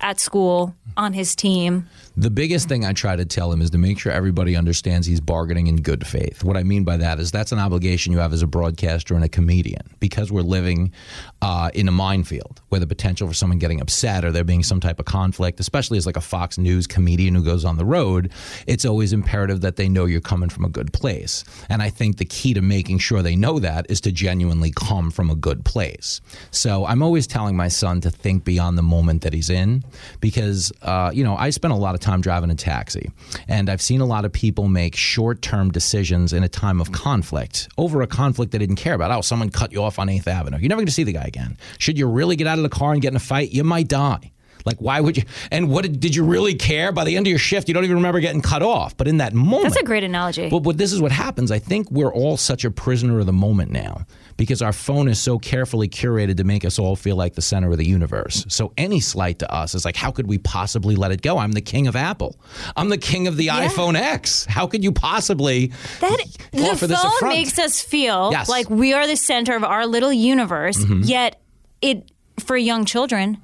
at 0.00 0.20
school, 0.20 0.74
on 0.96 1.12
his 1.12 1.34
team. 1.36 1.88
The 2.20 2.28
biggest 2.28 2.68
thing 2.68 2.84
I 2.84 2.92
try 2.92 3.16
to 3.16 3.24
tell 3.24 3.50
him 3.50 3.62
is 3.62 3.70
to 3.70 3.78
make 3.78 3.98
sure 3.98 4.12
everybody 4.12 4.54
understands 4.54 5.06
he's 5.06 5.22
bargaining 5.22 5.68
in 5.68 5.76
good 5.76 6.06
faith. 6.06 6.44
What 6.44 6.54
I 6.54 6.62
mean 6.64 6.84
by 6.84 6.98
that 6.98 7.18
is 7.18 7.30
that's 7.30 7.50
an 7.50 7.58
obligation 7.58 8.12
you 8.12 8.18
have 8.18 8.34
as 8.34 8.42
a 8.42 8.46
broadcaster 8.46 9.14
and 9.14 9.24
a 9.24 9.28
comedian 9.30 9.80
because 10.00 10.30
we're 10.30 10.42
living 10.42 10.92
uh, 11.40 11.70
in 11.72 11.88
a 11.88 11.90
minefield 11.90 12.60
where 12.68 12.78
the 12.78 12.86
potential 12.86 13.26
for 13.26 13.32
someone 13.32 13.58
getting 13.58 13.80
upset 13.80 14.22
or 14.22 14.32
there 14.32 14.44
being 14.44 14.62
some 14.62 14.80
type 14.80 15.00
of 15.00 15.06
conflict, 15.06 15.60
especially 15.60 15.96
as 15.96 16.04
like 16.04 16.18
a 16.18 16.20
Fox 16.20 16.58
News 16.58 16.86
comedian 16.86 17.34
who 17.34 17.42
goes 17.42 17.64
on 17.64 17.78
the 17.78 17.86
road, 17.86 18.30
it's 18.66 18.84
always 18.84 19.14
imperative 19.14 19.62
that 19.62 19.76
they 19.76 19.88
know 19.88 20.04
you're 20.04 20.20
coming 20.20 20.50
from 20.50 20.66
a 20.66 20.68
good 20.68 20.92
place. 20.92 21.42
And 21.70 21.80
I 21.80 21.88
think 21.88 22.18
the 22.18 22.26
key 22.26 22.52
to 22.52 22.60
making 22.60 22.98
sure 22.98 23.22
they 23.22 23.34
know 23.34 23.58
that 23.60 23.86
is 23.88 23.98
to 24.02 24.12
genuinely 24.12 24.72
come 24.72 25.10
from 25.10 25.30
a 25.30 25.34
good 25.34 25.64
place. 25.64 26.20
So 26.50 26.84
I'm 26.84 27.02
always 27.02 27.26
telling 27.26 27.56
my 27.56 27.68
son 27.68 28.02
to 28.02 28.10
think 28.10 28.44
beyond 28.44 28.76
the 28.76 28.82
moment 28.82 29.22
that 29.22 29.32
he's 29.32 29.48
in 29.48 29.84
because, 30.20 30.70
uh, 30.82 31.12
you 31.14 31.24
know, 31.24 31.34
I 31.34 31.48
spent 31.48 31.72
a 31.72 31.78
lot 31.78 31.94
of 31.94 32.00
time 32.00 32.09
driving 32.18 32.50
a 32.50 32.54
taxi 32.56 33.10
and 33.46 33.70
I've 33.70 33.80
seen 33.80 34.00
a 34.00 34.06
lot 34.06 34.24
of 34.24 34.32
people 34.32 34.66
make 34.66 34.96
short 34.96 35.42
term 35.42 35.70
decisions 35.70 36.32
in 36.32 36.42
a 36.42 36.48
time 36.48 36.80
of 36.80 36.90
conflict 36.90 37.68
over 37.78 38.02
a 38.02 38.06
conflict 38.08 38.50
they 38.50 38.58
didn't 38.58 38.76
care 38.76 38.94
about. 38.94 39.12
Oh, 39.12 39.20
someone 39.20 39.50
cut 39.50 39.70
you 39.70 39.82
off 39.82 39.98
on 40.00 40.08
8th 40.08 40.26
Avenue. 40.26 40.58
You're 40.58 40.68
never 40.68 40.80
going 40.80 40.86
to 40.86 40.92
see 40.92 41.04
the 41.04 41.12
guy 41.12 41.24
again. 41.24 41.56
Should 41.78 41.96
you 41.98 42.08
really 42.08 42.34
get 42.34 42.48
out 42.48 42.58
of 42.58 42.64
the 42.64 42.68
car 42.68 42.92
and 42.92 43.00
get 43.00 43.12
in 43.12 43.16
a 43.16 43.20
fight? 43.20 43.52
You 43.52 43.62
might 43.62 43.86
die. 43.86 44.32
Like, 44.64 44.78
why 44.78 45.00
would 45.00 45.16
you? 45.16 45.22
And 45.50 45.70
what 45.70 45.82
did, 45.82 46.00
did 46.00 46.14
you 46.14 46.24
really 46.24 46.54
care? 46.54 46.92
By 46.92 47.04
the 47.04 47.16
end 47.16 47.26
of 47.26 47.30
your 47.30 47.38
shift, 47.38 47.68
you 47.68 47.74
don't 47.74 47.84
even 47.84 47.96
remember 47.96 48.20
getting 48.20 48.42
cut 48.42 48.62
off. 48.62 48.96
But 48.96 49.08
in 49.08 49.18
that 49.18 49.32
moment, 49.32 49.64
That's 49.72 49.80
a 49.82 49.84
great 49.84 50.04
analogy. 50.04 50.48
but, 50.50 50.60
but 50.60 50.76
this 50.76 50.92
is 50.92 51.00
what 51.00 51.12
happens. 51.12 51.50
I 51.50 51.58
think 51.58 51.90
we're 51.90 52.12
all 52.12 52.36
such 52.36 52.64
a 52.64 52.70
prisoner 52.70 53.20
of 53.20 53.26
the 53.26 53.32
moment 53.32 53.70
now 53.70 54.04
because 54.40 54.62
our 54.62 54.72
phone 54.72 55.06
is 55.06 55.18
so 55.18 55.38
carefully 55.38 55.86
curated 55.86 56.38
to 56.38 56.44
make 56.44 56.64
us 56.64 56.78
all 56.78 56.96
feel 56.96 57.14
like 57.14 57.34
the 57.34 57.42
center 57.42 57.70
of 57.70 57.76
the 57.76 57.84
universe. 57.86 58.46
So 58.48 58.72
any 58.78 58.98
slight 58.98 59.38
to 59.40 59.54
us 59.54 59.74
is 59.74 59.84
like, 59.84 59.96
how 59.96 60.10
could 60.10 60.26
we 60.26 60.38
possibly 60.38 60.96
let 60.96 61.12
it 61.12 61.20
go? 61.20 61.36
I'm 61.36 61.52
the 61.52 61.60
king 61.60 61.86
of 61.86 61.94
Apple. 61.94 62.36
I'm 62.74 62.88
the 62.88 62.96
king 62.96 63.26
of 63.26 63.36
the 63.36 63.48
iPhone 63.48 63.96
X. 63.96 64.46
How 64.46 64.66
could 64.66 64.82
you 64.82 64.92
possibly 64.92 65.72
That 66.00 66.26
the 66.52 66.96
phone 67.20 67.28
makes 67.28 67.58
us 67.58 67.82
feel 67.82 68.30
Yes. 68.32 68.44
Mm-hmm. 68.44 68.50
like 68.50 68.70
we 68.70 68.94
are 68.94 69.06
the 69.06 69.14
center 69.14 69.54
of 69.54 69.62
our 69.62 69.86
little 69.86 70.10
universe. 70.12 70.82
Yet, 70.88 71.38
it 71.82 72.10
for 72.38 72.56
young 72.56 72.86
children. 72.86 73.36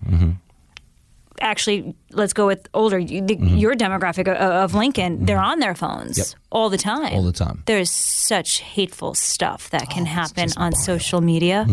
Actually, 1.40 1.94
let's 2.12 2.32
go 2.32 2.46
with 2.46 2.66
older. 2.74 3.02
the, 3.02 3.36
Your 3.40 3.74
demographic 3.74 4.28
of, 4.28 4.36
of 4.36 4.74
Lincoln, 4.74 5.24
they're 5.26 5.38
on 5.38 5.58
their 5.60 5.74
phones 5.74 6.18
Mm-hmm. 6.18 6.20
Yep. 6.20 6.26
all 6.50 6.70
the 6.70 6.78
time. 6.78 7.12
All 7.14 7.22
the 7.22 7.32
time. 7.32 7.62
There's 7.66 7.90
such 7.90 8.58
hateful 8.60 9.14
stuff 9.14 9.70
that 9.70 9.88
can 9.90 10.06
happen 10.06 10.48
on 10.56 10.72
vile. 10.72 10.80
social 10.80 11.20
media 11.20 11.66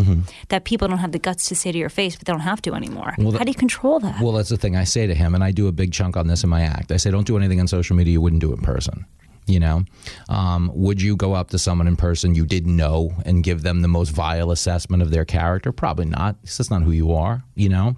that 0.48 0.64
people 0.64 0.88
don't 0.88 0.98
have 0.98 1.12
the 1.12 1.18
guts 1.18 1.48
to 1.48 1.54
say 1.54 1.72
to 1.72 1.78
your 1.78 1.88
face, 1.88 2.16
but 2.16 2.26
they 2.26 2.32
don't 2.32 2.40
have 2.40 2.60
to 2.62 2.74
anymore. 2.74 3.14
Well, 3.18 3.32
the- 3.32 3.38
How 3.38 3.44
do 3.44 3.50
you 3.50 3.54
control 3.54 4.00
that? 4.00 4.20
Well, 4.20 4.32
that's 4.32 4.48
the 4.50 4.56
thing 4.56 4.76
I 4.76 4.84
say 4.84 5.06
to 5.06 5.14
him, 5.14 5.34
and 5.34 5.42
I 5.42 5.50
do 5.52 5.66
a 5.68 5.72
big 5.72 5.92
chunk 5.92 6.16
on 6.16 6.26
this 6.26 6.44
in 6.44 6.50
my 6.50 6.62
act. 6.62 6.92
I 6.92 6.96
say, 6.98 7.10
don't 7.10 7.26
do 7.26 7.36
anything 7.36 7.60
on 7.60 7.66
social 7.68 7.96
media 7.96 8.12
you 8.12 8.20
wouldn't 8.20 8.40
do 8.40 8.52
in 8.52 8.60
person. 8.60 9.06
You 9.46 9.60
know, 9.60 9.84
um, 10.30 10.70
would 10.74 11.02
you 11.02 11.16
go 11.16 11.34
up 11.34 11.50
to 11.50 11.58
someone 11.58 11.86
in 11.86 11.96
person 11.96 12.34
you 12.34 12.46
didn't 12.46 12.74
know 12.74 13.12
and 13.26 13.44
give 13.44 13.60
them 13.62 13.82
the 13.82 13.88
most 13.88 14.08
vile 14.10 14.50
assessment 14.50 15.02
of 15.02 15.10
their 15.10 15.26
character? 15.26 15.70
Probably 15.70 16.06
not. 16.06 16.40
That's 16.42 16.70
not 16.70 16.82
who 16.82 16.92
you 16.92 17.12
are. 17.12 17.42
You 17.54 17.68
know, 17.68 17.94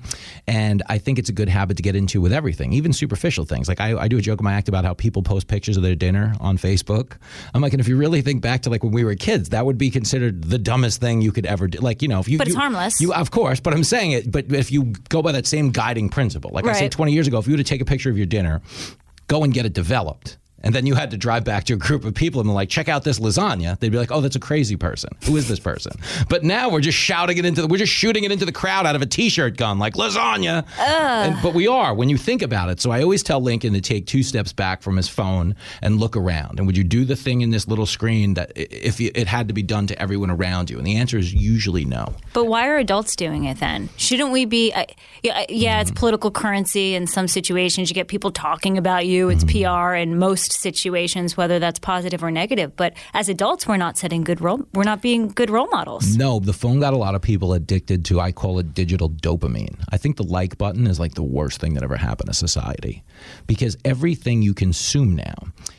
and 0.47 0.83
I 0.89 0.99
think 0.99 1.19
it's 1.19 1.29
a 1.29 1.33
good 1.33 1.49
habit 1.49 1.77
to 1.79 1.83
get 1.83 1.95
into 1.97 2.21
with 2.21 2.33
everything, 2.33 2.73
even 2.73 2.93
superficial 2.93 3.45
things. 3.45 3.69
Like 3.69 3.81
I, 3.81 3.97
I 3.97 4.09
do 4.09 4.19
a 4.19 4.21
joke 4.21 4.41
in 4.41 4.45
my 4.45 4.55
act 4.55 4.69
about 4.69 4.85
how 4.85 4.93
people 4.93 5.23
post 5.23 5.47
pictures 5.47 5.77
of 5.77 5.83
their 5.83 5.95
dinner 5.95 6.35
on 6.41 6.59
Facebook. 6.59 7.17
I'm 7.55 7.63
like, 7.63 7.73
and 7.73 7.81
if 7.81 7.89
you 7.89 7.97
really 7.97 8.23
think 8.23 8.43
back 8.43 8.63
to 8.63 8.71
like 8.71 8.83
when 8.83 8.93
we 8.93 9.05
were 9.05 9.15
kids, 9.15 9.51
that 9.51 9.65
would 9.65 9.79
be 9.79 9.91
considered 9.91 10.45
the 10.45 10.59
dumbest 10.59 11.01
thing 11.01 11.23
you 11.23 11.33
could 11.33 11.47
ever 11.47 11.69
do. 11.69 11.79
Like, 11.79 12.03
you 12.03 12.09
know, 12.09 12.19
if 12.21 12.29
you, 12.29 12.39
But 12.39 12.49
it's 12.49 12.55
you- 12.55 12.61
harmless. 12.61 13.01
You, 13.01 13.15
of 13.15 13.31
course, 13.31 13.61
but 13.61 13.73
I'm 13.73 13.85
saying 13.85 14.11
it. 14.13 14.31
But 14.33 14.53
if 14.53 14.71
you 14.73 14.93
go 15.09 15.23
by 15.23 15.33
that 15.33 15.47
same 15.47 15.71
guiding 15.71 16.09
principle, 16.09 16.51
like 16.53 16.67
I 16.67 16.73
said 16.73 16.93
20 16.93 17.13
years 17.13 17.27
ago, 17.29 17.39
if 17.39 17.47
you 17.47 17.53
were 17.53 17.59
to 17.59 17.65
take 17.65 17.81
a 17.81 17.85
picture 17.87 18.11
of 18.11 18.17
your 18.17 18.27
dinner, 18.27 18.61
go 19.29 19.45
and 19.45 19.53
get 19.55 19.65
it 19.65 19.73
developed. 19.73 20.39
And 20.67 20.75
then 20.75 20.85
you 20.85 20.97
had 20.97 21.13
to 21.13 21.17
drive 21.17 21.45
back 21.45 21.63
to 21.65 21.75
a 21.75 21.77
group 21.77 22.05
of 22.05 22.13
people 22.15 22.41
and 22.41 22.51
be 22.51 22.53
like, 22.53 22.69
check 22.69 22.89
out 22.89 23.05
this 23.05 23.21
lasagna. 23.21 23.79
They'd 23.79 23.93
be 23.93 23.99
like, 23.99 24.11
oh, 24.11 24.21
that's 24.21 24.35
a 24.35 24.41
crazy 24.41 24.77
person. 24.77 25.11
Who 25.25 25.37
is 25.37 25.47
this 25.47 25.61
person? 25.61 25.93
But 26.29 26.43
now 26.43 26.69
we're 26.71 26.81
just 26.81 26.99
shouting 26.99 27.39
it 27.39 27.45
into 27.45 27.63
the, 27.63 27.69
we're 27.69 27.77
just 27.77 27.93
shooting 27.93 28.25
it 28.25 28.33
into 28.33 28.45
the 28.45 28.53
crowd 28.53 28.85
out 28.85 28.97
of 28.97 29.03
a 29.03 29.07
t-shirt 29.07 29.57
gun, 29.57 29.79
like 29.79 29.95
lasagna. 29.95 30.67
And, 30.79 31.37
but 31.41 31.55
we 31.55 31.69
are 31.69 31.95
when 31.95 32.09
you 32.09 32.19
think 32.19 32.43
about 32.43 32.69
it. 32.69 32.81
So 32.81 32.91
I 32.91 33.03
always 33.03 33.23
tell 33.23 33.41
Lincoln 33.41 33.75
to 33.75 33.81
take 33.81 34.07
two 34.07 34.25
steps 34.25 34.53
back 34.53 34.83
from 34.83 34.97
his 34.97 35.09
phone 35.09 35.55
and 35.83 36.01
look 36.01 36.17
around. 36.17 36.59
And 36.59 36.67
would 36.67 36.77
you 36.77 36.85
do 36.85 37.05
the 37.05 37.17
thing 37.17 37.43
in 37.43 37.51
this 37.51 37.69
little 37.69 37.87
screen 37.87 38.35
that 38.35 38.51
if 38.57 39.01
it 39.01 39.29
had 39.29 39.47
to 39.47 39.55
be 39.55 39.63
done 39.63 39.87
to 39.87 40.03
everyone 40.03 40.31
around 40.31 40.69
you? 40.69 40.79
And 40.79 40.87
the 40.87 40.97
answer 40.97 41.17
is 41.17 41.33
usually 41.33 41.85
no. 41.85 42.13
But 42.33 42.47
why 42.47 42.67
are 42.67 42.77
adults 42.77 43.15
doing 43.15 43.45
it 43.45 43.61
then? 43.61 43.89
Shouldn't 43.97 44.33
we 44.33 44.45
be? 44.45 44.73
Uh, 44.73 44.87
yeah, 45.23 45.39
uh, 45.39 45.47
yeah, 45.49 45.81
it's 45.81 45.91
political 45.91 46.31
currency. 46.31 46.95
In 46.95 47.07
some 47.07 47.29
situations, 47.29 47.89
you 47.89 47.95
get 47.95 48.09
people 48.09 48.33
talking 48.33 48.79
about 48.79 49.07
you. 49.07 49.29
It's 49.29 49.45
PR 49.45 49.95
in 49.95 50.19
most 50.19 50.56
situations, 50.57 51.37
whether 51.37 51.59
that's 51.59 51.79
positive 51.79 52.23
or 52.23 52.31
negative. 52.31 52.77
But 52.77 52.95
as 53.15 53.29
adults, 53.29 53.67
we're 53.67 53.77
not 53.77 53.97
setting 53.97 54.25
good 54.25 54.41
role. 54.41 54.67
We're 54.75 54.85
not 54.85 55.03
being 55.03 55.29
good 55.29 55.51
role 55.51 55.69
models. 55.69 56.17
No, 56.17 56.41
the 56.41 56.53
phone 56.53 56.81
got 56.81 56.95
a 56.95 56.99
lot 56.99 57.15
of 57.15 57.23
people 57.23 57.53
addicted 57.53 58.05
to, 58.07 58.21
I 58.21 58.33
call 58.33 58.59
it 58.59 58.75
digital 58.75 59.11
dopamine. 59.11 59.77
I 59.91 59.97
think 59.97 60.17
the 60.17 60.25
like 60.25 60.59
button 60.59 60.87
is 60.87 60.99
like 61.01 61.15
the 61.15 61.23
worst 61.23 61.61
thing 61.61 61.75
that 61.75 61.83
ever 61.83 61.97
happened 61.97 62.29
to 62.29 62.35
society 62.35 63.05
because 63.47 63.77
everything 63.85 64.43
you 64.43 64.55
consume 64.55 65.15
now 65.17 65.35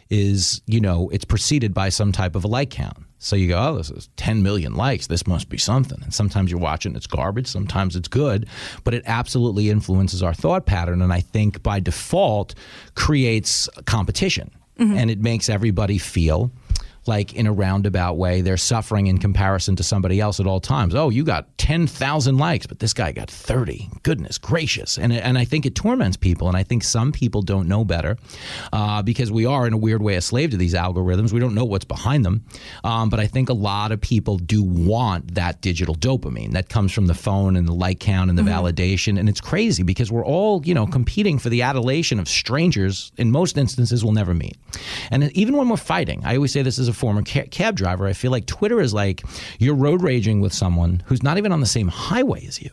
is, 0.09 0.61
you 0.65 0.79
know, 0.79 1.09
it's 1.09 1.25
preceded 1.25 1.73
by 1.73 1.89
some 1.89 2.11
type 2.11 2.35
of 2.35 2.43
a 2.43 2.47
like 2.47 2.69
count. 2.69 2.97
So 3.19 3.35
you 3.35 3.47
go, 3.47 3.57
oh, 3.57 3.77
this 3.77 3.89
is 3.89 4.09
10 4.17 4.43
million 4.43 4.75
likes. 4.75 5.07
This 5.07 5.25
must 5.25 5.49
be 5.49 5.57
something. 5.57 5.99
And 6.03 6.13
sometimes 6.13 6.51
you're 6.51 6.59
watching, 6.59 6.95
it's 6.95 7.07
garbage. 7.07 7.47
Sometimes 7.47 7.95
it's 7.95 8.07
good. 8.07 8.47
But 8.83 8.93
it 8.93 9.03
absolutely 9.07 9.69
influences 9.69 10.21
our 10.21 10.33
thought 10.33 10.65
pattern. 10.65 11.01
And 11.01 11.11
I 11.11 11.21
think 11.21 11.63
by 11.63 11.79
default 11.79 12.53
creates 12.93 13.67
competition. 13.85 14.51
Mm-hmm. 14.77 14.97
And 14.97 15.11
it 15.11 15.19
makes 15.19 15.49
everybody 15.49 15.97
feel 15.97 16.51
like 17.07 17.33
in 17.33 17.47
a 17.47 17.53
roundabout 17.53 18.17
way, 18.17 18.41
they're 18.41 18.57
suffering 18.57 19.07
in 19.07 19.17
comparison 19.17 19.75
to 19.75 19.83
somebody 19.83 20.19
else 20.19 20.39
at 20.39 20.47
all 20.47 20.59
times. 20.59 20.95
Oh, 20.95 21.09
you 21.09 21.23
got 21.23 21.57
10,000 21.57 22.37
likes, 22.37 22.67
but 22.67 22.79
this 22.79 22.93
guy 22.93 23.11
got 23.11 23.29
30. 23.29 23.89
Goodness 24.03 24.37
gracious. 24.37 24.97
And, 24.97 25.13
and 25.13 25.37
I 25.37 25.45
think 25.45 25.65
it 25.65 25.75
torments 25.75 26.17
people. 26.17 26.47
And 26.47 26.57
I 26.57 26.63
think 26.63 26.83
some 26.83 27.11
people 27.11 27.41
don't 27.41 27.67
know 27.67 27.85
better 27.85 28.17
uh, 28.73 29.01
because 29.01 29.31
we 29.31 29.45
are, 29.45 29.67
in 29.67 29.73
a 29.73 29.77
weird 29.77 30.01
way, 30.01 30.15
a 30.15 30.21
slave 30.21 30.51
to 30.51 30.57
these 30.57 30.73
algorithms. 30.73 31.31
We 31.31 31.39
don't 31.39 31.55
know 31.55 31.65
what's 31.65 31.85
behind 31.85 32.25
them. 32.25 32.45
Um, 32.83 33.09
but 33.09 33.19
I 33.19 33.27
think 33.27 33.49
a 33.49 33.53
lot 33.53 33.91
of 33.91 34.01
people 34.01 34.37
do 34.37 34.63
want 34.63 35.35
that 35.35 35.61
digital 35.61 35.95
dopamine 35.95 36.51
that 36.51 36.69
comes 36.69 36.91
from 36.91 37.07
the 37.07 37.13
phone 37.13 37.55
and 37.55 37.67
the 37.67 37.73
like 37.73 37.99
count 37.99 38.29
and 38.29 38.37
the 38.37 38.43
validation. 38.43 39.19
And 39.19 39.29
it's 39.29 39.41
crazy 39.41 39.83
because 39.83 40.11
we're 40.11 40.25
all, 40.25 40.65
you 40.65 40.73
know, 40.73 40.87
competing 40.87 41.39
for 41.39 41.49
the 41.49 41.61
adulation 41.61 42.19
of 42.19 42.27
strangers 42.27 43.11
in 43.17 43.31
most 43.31 43.57
instances 43.57 44.03
we'll 44.03 44.13
never 44.13 44.33
meet. 44.33 44.57
And 45.11 45.31
even 45.33 45.57
when 45.57 45.69
we're 45.69 45.77
fighting, 45.77 46.21
I 46.25 46.35
always 46.35 46.51
say 46.51 46.61
this 46.61 46.79
as 46.79 46.87
a 46.87 46.93
former 46.97 47.21
ca- 47.23 47.47
cab 47.49 47.75
driver, 47.77 48.05
I 48.07 48.13
feel 48.13 48.31
like 48.31 48.45
Twitter 48.45 48.81
is 48.81 48.93
like 48.93 49.23
you're 49.59 49.75
road 49.75 50.01
raging 50.01 50.41
with 50.41 50.53
someone 50.53 51.01
who's 51.05 51.23
not 51.23 51.37
even 51.37 51.51
on 51.51 51.59
the 51.61 51.65
same 51.65 51.87
highway 51.87 52.45
as 52.45 52.61
you. 52.61 52.69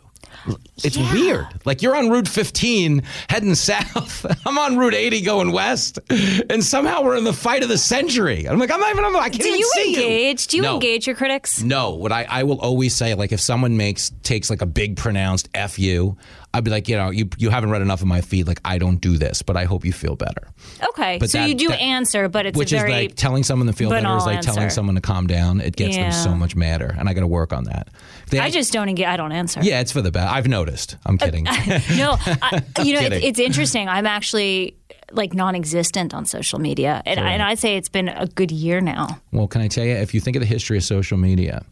It's 0.82 0.96
Yeah. 0.96 1.12
weird. 1.14 1.46
Like 1.64 1.80
you're 1.80 1.94
on 1.96 2.10
Route 2.10 2.26
15 2.28 3.02
heading 3.30 3.54
south. 3.54 4.26
I'm 4.46 4.58
on 4.58 4.76
Route 4.76 4.92
80 4.94 5.20
going 5.22 5.52
west, 5.52 5.98
and 6.50 6.62
somehow 6.62 7.02
we're 7.02 7.16
in 7.16 7.24
the 7.24 7.32
fight 7.32 7.62
of 7.62 7.68
the 7.68 7.78
century. 7.78 8.46
I'm 8.46 8.58
like, 8.58 8.70
I'm 8.70 8.80
not 8.80 8.90
even 8.90 9.04
on 9.04 9.12
the. 9.12 9.20
I 9.20 9.30
can't 9.30 9.42
Do 9.42 9.48
even 9.48 9.60
you 9.60 9.70
see 9.74 9.94
engage? 9.94 10.46
Do 10.48 10.56
you 10.56 10.62
No. 10.64 10.74
engage 10.74 11.06
your 11.06 11.16
critics? 11.16 11.62
No, 11.62 11.90
what 11.92 12.10
I, 12.12 12.24
I 12.28 12.42
will 12.42 12.60
always 12.60 12.94
say, 12.94 13.14
like 13.14 13.30
if 13.32 13.40
someone 13.40 13.76
makes 13.76 14.10
takes 14.22 14.50
like 14.50 14.60
a 14.60 14.66
big 14.66 14.96
pronounced 14.96 15.48
F 15.54 15.78
you, 15.78 16.18
I'd 16.54 16.64
be 16.64 16.70
like, 16.70 16.88
you 16.88 16.96
know, 16.96 17.10
you 17.10 17.28
you 17.36 17.50
haven't 17.50 17.70
read 17.70 17.82
enough 17.82 18.00
of 18.00 18.06
my 18.06 18.20
feed. 18.20 18.46
Like 18.46 18.60
I 18.64 18.78
don't 18.78 18.96
do 19.00 19.18
this, 19.18 19.42
but 19.42 19.56
I 19.56 19.64
hope 19.64 19.84
you 19.84 19.92
feel 19.92 20.14
better. 20.16 20.48
Okay, 20.90 21.18
But 21.18 21.28
so 21.30 21.38
that- 21.38 21.48
you 21.48 21.54
do 21.56 21.68
that- 21.68 21.80
answer, 21.82 22.28
but 22.28 22.46
it's 22.46 22.56
Which 22.56 22.72
is 22.72 22.82
like 22.82 23.16
telling 23.16 23.42
someone 23.42 23.66
to 23.66 23.72
feel 23.72 23.90
better 23.90 24.16
is 24.16 24.24
like 24.24 24.40
telling 24.40 24.70
someone 24.70 24.94
to 24.94 25.00
calm 25.00 25.26
down. 25.26 25.60
It 25.60 25.76
gets 25.76 25.96
Yeah. 25.96 26.04
them 26.04 26.12
so 26.12 26.34
much 26.34 26.54
madder, 26.56 26.94
and 26.98 27.08
I 27.08 27.12
got 27.12 27.20
to 27.22 27.26
work 27.26 27.52
on 27.52 27.64
that. 27.64 27.88
They- 28.30 28.38
I 28.38 28.50
just 28.50 28.72
don't. 28.72 28.88
I 29.00 29.16
don't 29.16 29.32
answer. 29.32 29.60
yeah, 29.62 29.80
it's 29.80 29.90
for 29.92 30.00
the 30.02 30.12
best. 30.12 30.32
I've 30.32 30.46
noticed. 30.48 30.96
I'm 31.04 31.16
uh, 31.20 31.24
kidding. 31.24 31.44
no, 31.96 32.16
I, 32.20 32.62
you 32.84 32.94
know, 32.94 33.00
kidding. 33.00 33.22
it's 33.22 33.38
interesting. 33.40 33.88
I'm 33.88 34.06
actually 34.06 34.76
like 35.12 35.34
non-existent 35.34 36.14
on 36.14 36.24
social 36.26 36.58
media, 36.58 37.02
and, 37.06 37.18
and 37.18 37.42
I'd 37.42 37.58
say 37.58 37.76
it's 37.76 37.88
been 37.88 38.08
a 38.08 38.26
good 38.26 38.50
year 38.50 38.80
now. 38.80 39.20
Well, 39.32 39.46
can 39.46 39.60
I 39.60 39.68
tell 39.68 39.84
you, 39.84 39.94
if 39.94 40.14
you 40.14 40.20
think 40.20 40.36
of 40.36 40.40
the 40.40 40.46
history 40.46 40.76
of 40.76 40.84
social 40.84 41.18
media, 41.18 41.64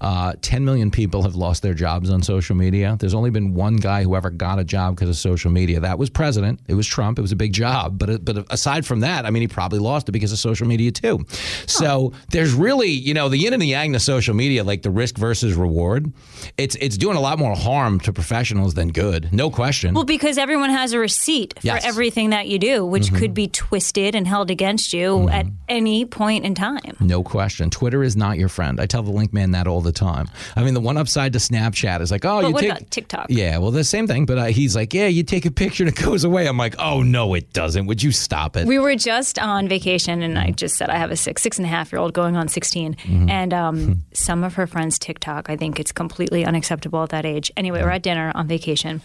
uh, 0.00 0.34
10 0.42 0.64
million 0.64 0.90
people 0.90 1.22
have 1.22 1.34
lost 1.34 1.62
their 1.62 1.74
jobs 1.74 2.10
on 2.10 2.22
social 2.22 2.56
media. 2.56 2.96
There's 2.98 3.14
only 3.14 3.30
been 3.30 3.54
one 3.54 3.76
guy 3.76 4.02
who 4.02 4.16
ever 4.16 4.30
got 4.30 4.58
a 4.58 4.64
job 4.64 4.96
because 4.96 5.08
of 5.08 5.16
social 5.16 5.50
media. 5.50 5.80
That 5.80 5.98
was 5.98 6.10
president. 6.10 6.60
It 6.66 6.74
was 6.74 6.86
Trump. 6.86 7.18
It 7.18 7.22
was 7.22 7.32
a 7.32 7.36
big 7.36 7.52
job. 7.52 7.98
But, 7.98 8.24
but 8.24 8.46
aside 8.50 8.86
from 8.86 9.00
that, 9.00 9.26
I 9.26 9.30
mean, 9.30 9.42
he 9.42 9.48
probably 9.48 9.78
lost 9.78 10.08
it 10.08 10.12
because 10.12 10.32
of 10.32 10.38
social 10.38 10.66
media 10.66 10.90
too. 10.90 11.24
So 11.66 12.12
there's 12.30 12.52
really, 12.52 12.90
you 12.90 13.14
know, 13.14 13.28
the 13.28 13.38
yin 13.38 13.52
and 13.52 13.62
the 13.62 13.66
yang 13.66 13.92
to 13.92 14.00
social 14.00 14.34
media, 14.34 14.64
like 14.64 14.82
the 14.82 14.90
risk 14.90 15.16
versus 15.16 15.54
reward. 15.54 16.12
It's, 16.56 16.76
it's 16.76 16.96
doing 16.96 17.16
a 17.16 17.20
lot 17.20 17.38
more 17.38 17.54
harm 17.54 18.00
to 18.00 18.12
professionals 18.12 18.74
than 18.74 18.88
good. 18.88 19.32
No 19.32 19.50
question. 19.50 19.94
Well, 19.94 20.04
because 20.04 20.38
everyone 20.38 20.70
has 20.70 20.92
a 20.92 20.98
receipt 20.98 21.54
Yes. 21.62 21.82
For 21.82 21.88
everything 21.88 22.30
that 22.30 22.48
you 22.48 22.58
do, 22.58 22.79
which 22.84 23.12
could 23.14 23.34
be 23.34 23.48
twisted 23.48 24.14
and 24.14 24.26
held 24.26 24.50
against 24.50 24.92
you 24.92 25.28
at 25.28 25.46
any 25.68 26.04
point 26.04 26.44
in 26.44 26.54
time. 26.54 26.96
No 27.00 27.22
question. 27.22 27.70
Twitter 27.70 28.02
is 28.02 28.16
not 28.16 28.38
your 28.38 28.48
friend. 28.48 28.80
I 28.80 28.86
tell 28.86 29.02
the 29.02 29.10
link 29.10 29.32
man 29.32 29.52
that 29.52 29.66
all 29.66 29.80
the 29.80 29.92
time. 29.92 30.28
I 30.56 30.64
mean, 30.64 30.74
the 30.74 30.80
one 30.80 30.96
upside 30.96 31.32
to 31.34 31.38
Snapchat 31.38 32.00
is 32.00 32.10
like, 32.10 32.24
oh, 32.24 32.40
But 32.40 32.48
you 32.48 32.52
what 32.52 32.60
take 32.60 32.70
about 32.70 32.90
TikTok? 32.90 33.26
Yeah, 33.28 33.58
well, 33.58 33.70
the 33.70 33.84
same 33.84 34.06
thing. 34.06 34.26
But 34.26 34.38
uh, 34.38 34.44
he's 34.46 34.74
like, 34.74 34.94
yeah, 34.94 35.06
you 35.06 35.22
take 35.22 35.46
a 35.46 35.50
picture 35.50 35.84
and 35.84 35.96
it 35.96 36.02
goes 36.02 36.24
away. 36.24 36.46
I'm 36.46 36.56
like, 36.56 36.74
oh 36.78 37.02
no, 37.02 37.34
it 37.34 37.52
doesn't. 37.52 37.86
Would 37.86 38.02
you 38.02 38.12
stop 38.12 38.56
it? 38.56 38.66
We 38.66 38.78
were 38.78 38.96
just 38.96 39.38
on 39.38 39.68
vacation, 39.68 40.22
and 40.22 40.38
I 40.38 40.50
just 40.50 40.76
said 40.76 40.90
I 40.90 40.96
have 40.96 41.10
a 41.10 41.16
six, 41.16 41.42
six 41.42 41.58
and 41.58 41.66
a 41.66 41.68
half 41.68 41.92
year 41.92 42.00
old 42.00 42.12
going 42.12 42.36
on 42.36 42.48
16. 42.48 42.94
Mm-hmm. 42.94 43.30
And 43.30 43.54
um, 43.54 44.02
some 44.12 44.44
of 44.44 44.54
her 44.54 44.66
friends' 44.66 44.98
TikTok, 44.98 45.50
I 45.50 45.56
think 45.56 45.80
it's 45.80 45.92
completely 45.92 46.44
unacceptable 46.44 47.02
at 47.02 47.10
that 47.10 47.24
age. 47.24 47.50
Anyway, 47.56 47.82
we're 47.82 47.90
at 47.90 48.02
dinner 48.02 48.32
on 48.34 48.46
vacation, 48.46 49.00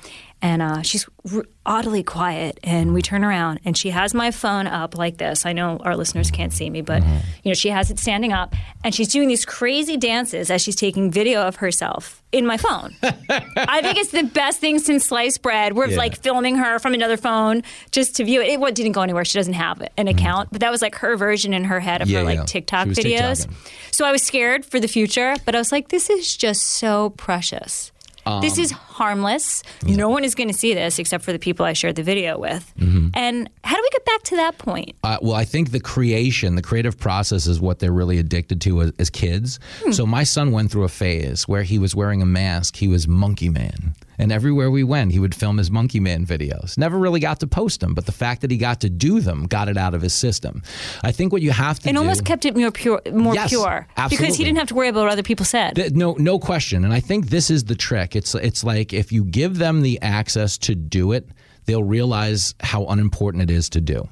and 0.45 0.61
uh, 0.61 0.81
she's 0.83 1.07
r- 1.33 1.43
oddly 1.65 2.03
quiet. 2.03 2.59
And 2.63 2.93
we 2.93 3.01
turn 3.01 3.23
around, 3.23 3.59
and 3.65 3.75
she 3.75 3.89
has 3.89 4.13
my 4.13 4.29
phone 4.31 4.67
up 4.67 4.95
like 4.95 5.17
this. 5.17 5.45
I 5.45 5.53
know 5.53 5.77
our 5.83 5.95
listeners 5.95 6.29
can't 6.29 6.53
see 6.53 6.69
me, 6.69 6.81
but 6.81 7.01
Mm-hmm. 7.01 7.17
you 7.43 7.49
know, 7.49 7.53
she 7.55 7.69
has 7.69 7.89
it 7.89 7.97
standing 7.99 8.31
up, 8.31 8.53
and 8.83 8.93
she's 8.93 9.07
doing 9.07 9.27
these 9.27 9.45
crazy 9.45 9.97
dances 9.97 10.51
as 10.51 10.61
she's 10.61 10.75
taking 10.75 11.09
video 11.09 11.41
of 11.41 11.55
herself 11.57 12.21
in 12.31 12.45
my 12.45 12.57
phone. 12.57 12.93
I 13.03 13.81
think 13.81 13.97
it's 13.97 14.11
the 14.11 14.23
best 14.23 14.59
thing 14.59 14.77
since 14.79 15.05
sliced 15.05 15.41
bread. 15.41 15.73
We're 15.73 15.87
Yeah. 15.87 15.97
like 15.97 16.21
filming 16.21 16.55
her 16.57 16.77
from 16.79 16.93
another 16.93 17.17
phone 17.17 17.63
just 17.91 18.15
to 18.17 18.23
view 18.23 18.41
it. 18.41 18.49
It 18.49 18.59
what, 18.59 18.75
didn't 18.75 18.91
go 18.91 19.01
anywhere. 19.01 19.25
She 19.25 19.37
doesn't 19.39 19.53
have 19.53 19.81
an 19.97 20.07
account, 20.07 20.49
but 20.51 20.61
that 20.61 20.69
was 20.71 20.81
like 20.81 20.95
her 20.95 21.17
version 21.17 21.53
in 21.53 21.63
her 21.65 21.79
head 21.79 22.01
of 22.01 22.07
Mm-hmm. 22.07 22.13
Yeah, 22.13 22.19
her 22.19 22.25
like 22.25 22.37
yeah. 22.39 22.45
TikTok 22.45 22.87
videos. 22.89 23.47
TikToking. 23.47 23.93
So 23.95 24.05
I 24.05 24.11
was 24.11 24.21
scared 24.21 24.63
for 24.65 24.79
the 24.79 24.87
future, 24.87 25.35
but 25.45 25.55
I 25.55 25.57
was 25.57 25.71
like, 25.71 25.87
this 25.87 26.09
is 26.09 26.35
just 26.37 26.61
so 26.63 27.11
precious. 27.11 27.91
Um, 28.25 28.41
this 28.41 28.57
is 28.57 28.71
harmless. 28.71 29.61
No 29.83 30.09
one 30.09 30.23
is 30.23 30.35
going 30.35 30.47
to 30.47 30.53
see 30.53 30.73
this 30.73 30.99
except 30.99 31.23
for 31.23 31.31
the 31.31 31.39
people 31.39 31.65
I 31.65 31.73
shared 31.73 31.95
the 31.95 32.03
video 32.03 32.39
with. 32.39 32.73
Mm-hmm. 32.79 33.09
And 33.13 33.49
how 33.63 33.75
do 33.75 33.81
we 33.81 33.89
get 33.91 34.05
back 34.05 34.23
to 34.23 34.35
that 34.37 34.57
point? 34.57 34.95
Uh, 35.03 35.17
well, 35.21 35.35
I 35.35 35.45
think 35.45 35.71
the 35.71 35.79
creation, 35.79 36.55
the 36.55 36.61
creative 36.61 36.97
process 36.97 37.45
is 37.45 37.59
what 37.59 37.79
they're 37.79 37.91
really 37.91 38.17
addicted 38.17 38.61
to 38.61 38.81
as, 38.81 38.91
as 38.99 39.09
kids. 39.09 39.59
So 39.91 40.05
my 40.05 40.23
son 40.23 40.51
went 40.51 40.71
through 40.71 40.83
a 40.83 40.89
phase 40.89 41.47
where 41.47 41.63
he 41.63 41.77
was 41.77 41.95
wearing 41.95 42.21
a 42.21 42.25
mask. 42.25 42.77
He 42.77 42.87
was 42.87 43.07
Monkey 43.07 43.49
Man. 43.49 43.95
And 44.17 44.31
everywhere 44.31 44.71
we 44.71 44.83
went, 44.83 45.11
he 45.11 45.19
would 45.19 45.35
film 45.35 45.57
his 45.57 45.69
Monkey 45.69 45.99
Man 45.99 46.25
videos. 46.25 46.77
Never 46.77 46.97
really 46.97 47.19
got 47.19 47.39
to 47.41 47.47
post 47.47 47.79
them, 47.81 47.93
but 47.93 48.05
the 48.05 48.11
fact 48.11 48.41
that 48.41 48.51
he 48.51 48.57
got 48.57 48.81
to 48.81 48.89
do 48.89 49.19
them 49.19 49.45
got 49.47 49.67
it 49.67 49.77
out 49.77 49.93
of 49.93 50.01
his 50.01 50.13
system. 50.13 50.61
I 51.03 51.11
think 51.11 51.33
what 51.33 51.41
you 51.41 51.51
have 51.51 51.79
to 51.79 51.89
It 51.89 51.93
do. 51.93 51.99
almost 51.99 52.25
kept 52.25 52.45
it 52.45 52.55
more 52.55 52.71
pure, 52.71 53.01
more 53.11 53.33
Yes, 53.35 53.49
pure, 53.49 53.87
because 54.09 54.35
he 54.35 54.43
didn't 54.43 54.57
have 54.57 54.67
to 54.67 54.75
worry 54.75 54.87
about 54.89 55.03
what 55.03 55.11
other 55.11 55.23
people 55.23 55.45
said. 55.45 55.95
No, 55.95 56.13
no 56.19 56.39
question. 56.39 56.83
And 56.85 56.93
I 56.93 56.99
think 56.99 57.27
this 57.27 57.49
is 57.49 57.65
the 57.65 57.75
trick. 57.75 58.15
It's 58.15 58.35
it's 58.35 58.63
like 58.63 58.93
if 58.93 59.11
you 59.11 59.23
give 59.25 59.57
them 59.57 59.81
the 59.81 60.01
access 60.01 60.57
to 60.59 60.75
do 60.75 61.11
it, 61.11 61.27
they'll 61.65 61.83
realize 61.83 62.55
how 62.61 62.85
unimportant 62.85 63.43
it 63.43 63.51
is 63.51 63.69
to 63.69 63.81
do. 63.81 64.07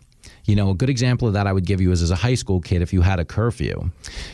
You 0.45 0.55
know, 0.55 0.71
a 0.71 0.73
good 0.73 0.89
example 0.89 1.27
of 1.27 1.33
that 1.35 1.47
I 1.47 1.53
would 1.53 1.65
give 1.65 1.79
you 1.79 1.91
is 1.91 2.01
as 2.01 2.11
a 2.11 2.15
high 2.15 2.35
school 2.35 2.59
kid, 2.59 2.81
if 2.81 2.91
you 2.91 3.01
had 3.01 3.19
a 3.19 3.25
curfew, 3.25 3.89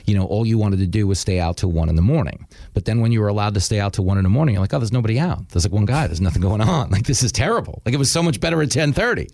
you 0.06 0.16
know, 0.16 0.26
all 0.26 0.46
you 0.46 0.58
wanted 0.58 0.80
to 0.80 0.88
do 0.88 1.06
was 1.06 1.20
stay 1.20 1.40
out 1.40 1.58
till 1.58 1.72
one 1.72 1.88
in 1.90 1.96
the 1.96 2.02
morning. 2.02 2.48
But 2.74 2.86
then 2.86 3.00
when 3.02 3.12
you 3.12 3.22
were 3.22 3.28
allowed 3.28 3.54
to 3.54 3.60
stay 3.60 3.80
out 3.80 3.94
till 3.94 4.06
one 4.06 4.18
in 4.18 4.24
the 4.24 4.30
morning, 4.30 4.54
you're 4.54 4.62
like, 4.62 4.74
oh, 4.74 4.80
there's 4.80 4.92
nobody 4.92 5.20
out. 5.20 5.48
There's 5.50 5.66
like 5.66 5.72
one 5.74 5.86
guy. 5.86 6.08
There's 6.08 6.22
nothing 6.22 6.42
going 6.42 6.62
on. 6.62 6.90
Like 6.90 7.06
this 7.06 7.22
is 7.22 7.32
terrible. 7.32 7.82
Like 7.86 7.94
it 7.94 8.00
was 8.00 8.12
so 8.12 8.24
much 8.24 8.40
better 8.40 8.60
at 8.62 8.70
10:30. 8.70 9.30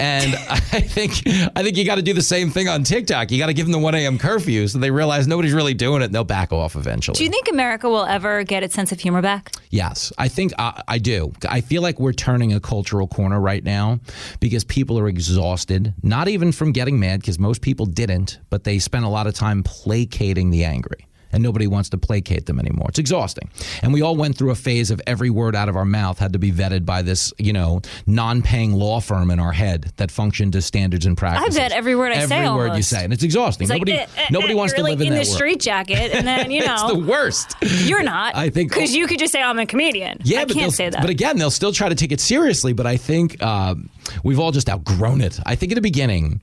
And 0.00 0.34
I 0.50 0.80
think 0.80 1.12
I 1.56 1.62
think 1.62 1.76
you 1.76 1.84
got 1.84 1.96
to 1.96 2.02
do 2.02 2.12
the 2.12 2.22
same 2.22 2.50
thing 2.50 2.68
on 2.68 2.82
TikTok. 2.82 3.30
You 3.30 3.38
got 3.38 3.46
to 3.46 3.54
give 3.54 3.66
them 3.66 3.72
the 3.72 3.78
1 3.78 3.94
a.m. 3.94 4.18
curfew 4.18 4.66
so 4.66 4.78
they 4.78 4.90
realize 4.90 5.28
nobody's 5.28 5.52
really 5.52 5.74
doing 5.74 6.02
it. 6.02 6.06
and 6.06 6.14
They'll 6.14 6.24
back 6.24 6.52
off 6.52 6.74
eventually. 6.74 7.16
Do 7.16 7.24
you 7.24 7.30
think 7.30 7.48
America 7.48 7.88
will 7.88 8.04
ever 8.06 8.42
get 8.42 8.62
its 8.64 8.74
sense 8.74 8.90
of 8.90 8.98
humor 8.98 9.22
back? 9.22 9.52
Yes, 9.70 10.12
I 10.18 10.26
think 10.28 10.52
I, 10.58 10.82
I 10.88 10.98
do. 10.98 11.32
I 11.48 11.60
feel 11.60 11.82
like 11.82 12.00
we're 12.00 12.12
turning 12.12 12.52
a 12.52 12.58
cultural 12.60 13.06
corner 13.06 13.40
right 13.40 13.62
now 13.62 14.00
because 14.40 14.64
people 14.64 14.98
are 14.98 15.06
exhausted, 15.08 15.94
not 16.02 16.15
even 16.24 16.50
from 16.50 16.72
getting 16.72 16.98
mad, 16.98 17.20
because 17.20 17.38
most 17.38 17.60
people 17.60 17.84
didn't, 17.84 18.40
but 18.48 18.64
they 18.64 18.78
spent 18.78 19.04
a 19.04 19.08
lot 19.08 19.26
of 19.26 19.34
time 19.34 19.62
placating 19.62 20.50
the 20.50 20.64
angry. 20.64 21.06
And 21.36 21.42
nobody 21.42 21.66
wants 21.66 21.90
to 21.90 21.98
placate 21.98 22.46
them 22.46 22.58
anymore. 22.58 22.86
It's 22.88 22.98
exhausting. 22.98 23.50
And 23.82 23.92
we 23.92 24.00
all 24.00 24.16
went 24.16 24.38
through 24.38 24.52
a 24.52 24.54
phase 24.54 24.90
of 24.90 25.02
every 25.06 25.28
word 25.28 25.54
out 25.54 25.68
of 25.68 25.76
our 25.76 25.84
mouth 25.84 26.18
had 26.18 26.32
to 26.32 26.38
be 26.38 26.50
vetted 26.50 26.86
by 26.86 27.02
this, 27.02 27.30
you 27.36 27.52
know, 27.52 27.82
non-paying 28.06 28.72
law 28.72 29.00
firm 29.00 29.30
in 29.30 29.38
our 29.38 29.52
head 29.52 29.92
that 29.98 30.10
functioned 30.10 30.56
as 30.56 30.64
standards 30.64 31.04
and 31.04 31.14
practices. 31.14 31.58
I 31.58 31.60
vet 31.60 31.72
every 31.72 31.94
word 31.94 32.12
I 32.12 32.16
every 32.16 32.28
say. 32.28 32.36
Every 32.46 32.56
word 32.56 32.74
you 32.76 32.82
say, 32.82 33.04
and 33.04 33.12
it's 33.12 33.22
exhausting. 33.22 33.66
It's 33.66 33.70
nobody, 33.70 33.92
like, 33.92 34.08
eh, 34.16 34.22
eh, 34.22 34.26
nobody 34.30 34.54
eh, 34.54 34.56
wants 34.56 34.72
to 34.74 34.82
like 34.82 34.92
live 34.92 35.00
in, 35.02 35.08
in 35.08 35.12
the 35.12 35.18
world. 35.18 35.26
street 35.26 35.60
jacket, 35.60 36.14
and 36.14 36.26
then 36.26 36.50
you 36.50 36.60
know 36.66 36.72
it's 36.72 36.92
the 36.94 36.98
worst. 36.98 37.54
You're 37.60 38.02
not. 38.02 38.34
I 38.34 38.48
think 38.48 38.70
because 38.72 38.94
you 38.94 39.06
could 39.06 39.18
just 39.18 39.32
say 39.34 39.42
I'm 39.42 39.58
a 39.58 39.66
comedian. 39.66 40.18
Yeah, 40.24 40.40
I 40.40 40.44
but 40.46 40.54
can't 40.56 40.72
say 40.72 40.88
that. 40.88 41.02
But 41.02 41.10
again, 41.10 41.36
they'll 41.36 41.50
still 41.50 41.72
try 41.72 41.90
to 41.90 41.94
take 41.94 42.12
it 42.12 42.20
seriously. 42.20 42.72
But 42.72 42.86
I 42.86 42.96
think 42.96 43.42
um, 43.42 43.90
we've 44.24 44.40
all 44.40 44.52
just 44.52 44.70
outgrown 44.70 45.20
it. 45.20 45.38
I 45.44 45.54
think 45.54 45.72
in 45.72 45.76
the 45.76 45.82
beginning, 45.82 46.40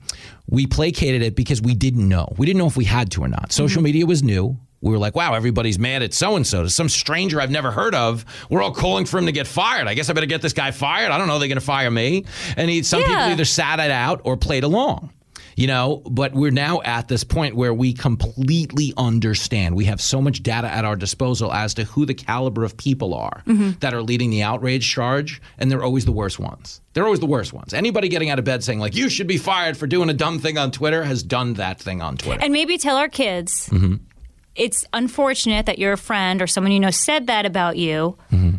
we 0.48 0.68
placated 0.68 1.24
it 1.24 1.36
because 1.36 1.62
we 1.64 1.74
didn't 1.74 2.08
know. 2.08 2.32
We 2.38 2.46
didn't 2.46 2.60
know 2.60 2.68
if 2.68 2.78
we 2.78 2.86
had 2.86 3.10
to 3.14 3.24
or 3.24 3.28
not. 3.28 3.52
Social 3.52 3.78
Mm-hmm. 3.80 3.84
media 3.86 4.06
was 4.06 4.22
new. 4.22 4.58
We 4.84 4.92
were 4.92 4.98
like, 5.00 5.16
wow, 5.16 5.34
everybody's 5.34 5.80
mad 5.80 6.04
at 6.04 6.14
so 6.14 6.36
and 6.36 6.46
so. 6.46 6.68
Some 6.68 6.90
stranger 6.90 7.40
I've 7.42 7.50
never 7.52 7.72
heard 7.72 7.96
of. 7.96 8.26
We're 8.50 8.62
all 8.62 8.74
calling 8.74 9.06
for 9.06 9.18
him 9.18 9.26
to 9.28 9.32
get 9.32 9.48
fired. 9.48 9.88
I 9.88 9.94
guess 9.94 10.10
I 10.10 10.14
better 10.14 10.26
get 10.28 10.42
this 10.42 10.54
guy 10.54 10.72
fired. 10.72 11.10
I 11.12 11.18
don't 11.18 11.28
know. 11.28 11.40
They're 11.40 11.48
going 11.48 11.58
to 11.60 11.66
fire 11.66 11.90
me. 11.90 12.26
And 12.58 12.70
he, 12.70 12.84
some 12.84 13.02
people 13.02 13.16
either 13.18 13.46
sat 13.46 13.80
it 13.80 13.92
out 13.92 14.22
or 14.26 14.38
played 14.38 14.64
along. 14.64 15.12
You 15.56 15.68
know, 15.68 16.02
but 16.10 16.34
we're 16.34 16.50
now 16.50 16.82
at 16.82 17.08
this 17.08 17.24
point 17.24 17.56
where 17.56 17.76
we 17.76 17.94
completely 17.94 18.92
understand. 18.98 19.76
We 19.76 19.86
have 19.86 20.02
so 20.02 20.20
much 20.20 20.42
data 20.42 20.68
at 20.68 20.84
our 20.84 20.96
disposal 20.96 21.54
as 21.54 21.76
to 21.76 21.84
who 21.84 22.08
the 22.08 22.16
caliber 22.16 22.64
of 22.64 22.76
people 22.76 23.14
are 23.14 23.44
that 23.80 23.94
are 23.94 24.02
leading 24.02 24.32
the 24.32 24.42
outrage 24.42 24.90
charge, 24.90 25.40
and 25.60 25.70
they're 25.70 25.84
always 25.84 26.06
the 26.06 26.12
worst 26.12 26.40
ones. 26.40 26.82
They're 26.94 27.06
always 27.06 27.20
the 27.20 27.28
worst 27.28 27.54
ones. 27.54 27.72
Anybody 27.72 28.10
getting 28.10 28.32
out 28.32 28.40
of 28.40 28.46
bed 28.46 28.64
saying, 28.64 28.80
like, 28.80 28.96
you 28.96 29.10
should 29.10 29.28
be 29.28 29.38
fired 29.38 29.78
for 29.78 29.86
doing 29.86 30.10
a 30.10 30.14
dumb 30.14 30.40
thing 30.40 30.58
on 30.58 30.72
Twitter 30.72 31.04
has 31.04 31.22
done 31.22 31.54
that 31.56 31.80
thing 31.80 32.02
on 32.02 32.18
Twitter. 32.18 32.42
and 32.44 32.52
maybe 32.52 32.80
tell 32.80 32.98
our 32.98 33.08
kids 33.10 33.70
Mm-hmm. 33.70 33.96
It's 34.56 34.86
unfortunate 34.94 35.66
that 35.66 35.80
your 35.80 35.98
friend 35.98 36.42
or 36.42 36.48
someone 36.48 36.72
you 36.72 36.80
know 36.80 36.92
said 36.92 37.28
that 37.28 37.46
about 37.46 37.78
you. 37.78 38.18
Mm-hmm. 38.32 38.58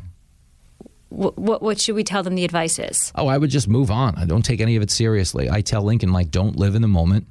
What, 1.11 1.39
what, 1.39 1.63
what 1.63 1.81
should 1.81 1.95
we 1.95 2.03
tell 2.03 2.25
them 2.25 2.35
the 2.35 2.45
advice 2.45 2.77
is? 2.81 3.13
Oh, 3.15 3.29
I 3.29 3.39
would 3.39 3.51
just 3.51 3.69
move 3.69 3.91
on. 3.91 4.17
I 4.17 4.25
don't 4.25 4.45
take 4.45 4.61
any 4.61 4.75
of 4.75 4.83
it 4.83 4.91
seriously. 4.91 5.49
I 5.49 5.61
tell 5.61 5.83
Lincoln, 5.83 6.13
like, 6.13 6.33
don't 6.33 6.57
live 6.57 6.75
in 6.75 6.83
the 6.83 6.89
moment, 6.89 7.29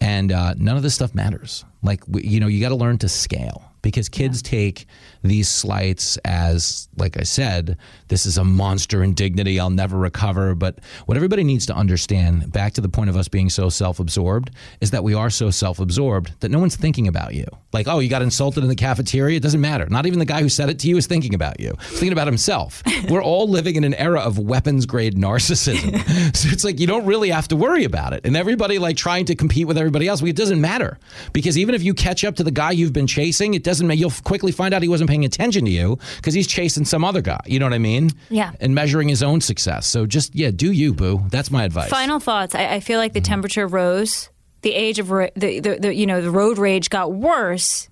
and 0.00 0.30
uh, 0.30 0.54
none 0.56 0.76
of 0.76 0.84
this 0.84 0.94
stuff 0.94 1.16
matters. 1.16 1.64
Like, 1.82 2.04
you 2.12 2.38
know, 2.38 2.46
you 2.46 2.60
got 2.60 2.68
to 2.68 2.76
learn 2.76 2.98
to 2.98 3.08
scale 3.08 3.64
because 3.84 4.08
kids 4.08 4.42
take 4.42 4.86
these 5.22 5.48
slights 5.48 6.16
as, 6.24 6.88
like 6.96 7.18
I 7.18 7.22
said, 7.22 7.76
this 8.08 8.26
is 8.26 8.38
a 8.38 8.44
monster 8.44 9.02
indignity. 9.02 9.60
I'll 9.60 9.70
never 9.70 9.98
recover. 9.98 10.54
But 10.54 10.80
what 11.06 11.16
everybody 11.16 11.44
needs 11.44 11.66
to 11.66 11.74
understand, 11.74 12.50
back 12.50 12.72
to 12.74 12.80
the 12.80 12.88
point 12.88 13.10
of 13.10 13.16
us 13.16 13.28
being 13.28 13.50
so 13.50 13.68
self-absorbed, 13.68 14.50
is 14.80 14.90
that 14.90 15.04
we 15.04 15.14
are 15.14 15.30
so 15.30 15.50
self-absorbed 15.50 16.40
that 16.40 16.50
no 16.50 16.58
one's 16.58 16.76
thinking 16.76 17.08
about 17.08 17.34
you. 17.34 17.44
Like, 17.72 17.86
oh, 17.86 17.98
you 17.98 18.08
got 18.08 18.22
insulted 18.22 18.62
in 18.62 18.68
the 18.68 18.74
cafeteria. 18.74 19.36
It 19.36 19.42
doesn't 19.42 19.60
matter. 19.60 19.86
Not 19.86 20.06
even 20.06 20.18
the 20.18 20.24
guy 20.24 20.40
who 20.40 20.48
said 20.48 20.70
it 20.70 20.78
to 20.80 20.88
you 20.88 20.96
is 20.96 21.06
thinking 21.06 21.34
about 21.34 21.60
you. 21.60 21.74
He's 21.80 21.98
thinking 21.98 22.12
about 22.12 22.26
himself. 22.26 22.82
We're 23.10 23.22
all 23.22 23.48
living 23.48 23.76
in 23.76 23.84
an 23.84 23.94
era 23.94 24.20
of 24.20 24.38
weapons 24.38 24.86
grade 24.86 25.16
narcissism. 25.16 25.98
so 26.36 26.48
it's 26.50 26.64
like 26.64 26.80
you 26.80 26.86
don't 26.86 27.04
really 27.04 27.30
have 27.30 27.48
to 27.48 27.56
worry 27.56 27.84
about 27.84 28.12
it. 28.12 28.24
And 28.24 28.36
everybody 28.36 28.78
like 28.78 28.96
trying 28.96 29.26
to 29.26 29.34
compete 29.34 29.66
with 29.66 29.76
everybody 29.76 30.08
else, 30.08 30.22
well, 30.22 30.30
it 30.30 30.36
doesn't 30.36 30.60
matter. 30.60 30.98
Because 31.34 31.58
even 31.58 31.74
if 31.74 31.82
you 31.82 31.92
catch 31.92 32.24
up 32.24 32.36
to 32.36 32.44
the 32.44 32.50
guy 32.50 32.70
you've 32.70 32.92
been 32.92 33.06
chasing, 33.06 33.54
it 33.54 33.64
doesn't 33.64 33.73
matter. 33.82 33.98
You'll 33.98 34.12
quickly 34.24 34.52
find 34.52 34.72
out 34.72 34.82
he 34.82 34.88
wasn't 34.88 35.10
paying 35.10 35.24
attention 35.24 35.64
to 35.64 35.70
you 35.70 35.98
because 36.16 36.34
he's 36.34 36.46
chasing 36.46 36.84
some 36.84 37.04
other 37.04 37.20
guy. 37.20 37.40
You 37.46 37.58
know 37.58 37.66
what 37.66 37.74
I 37.74 37.78
mean? 37.78 38.10
Yeah. 38.30 38.52
And 38.60 38.74
measuring 38.74 39.08
his 39.08 39.22
own 39.22 39.40
success. 39.40 39.86
So 39.86 40.06
just, 40.06 40.34
yeah, 40.34 40.50
do 40.50 40.70
you, 40.72 40.92
boo. 40.94 41.24
That's 41.30 41.50
my 41.50 41.64
advice. 41.64 41.90
Final 41.90 42.20
thoughts. 42.20 42.54
I, 42.54 42.74
I 42.74 42.80
feel 42.80 42.98
like 42.98 43.12
the 43.12 43.20
Mm-hmm. 43.20 43.24
temperature 43.32 43.66
rose. 43.66 44.28
The 44.62 44.72
age 44.74 44.98
of 44.98 45.10
ra- 45.10 45.28
the, 45.36 45.60
the, 45.60 45.76
the 45.78 45.94
you 45.94 46.06
know 46.06 46.22
the 46.22 46.30
road 46.30 46.56
rage 46.56 46.88
got 46.88 47.12
worse 47.12 47.88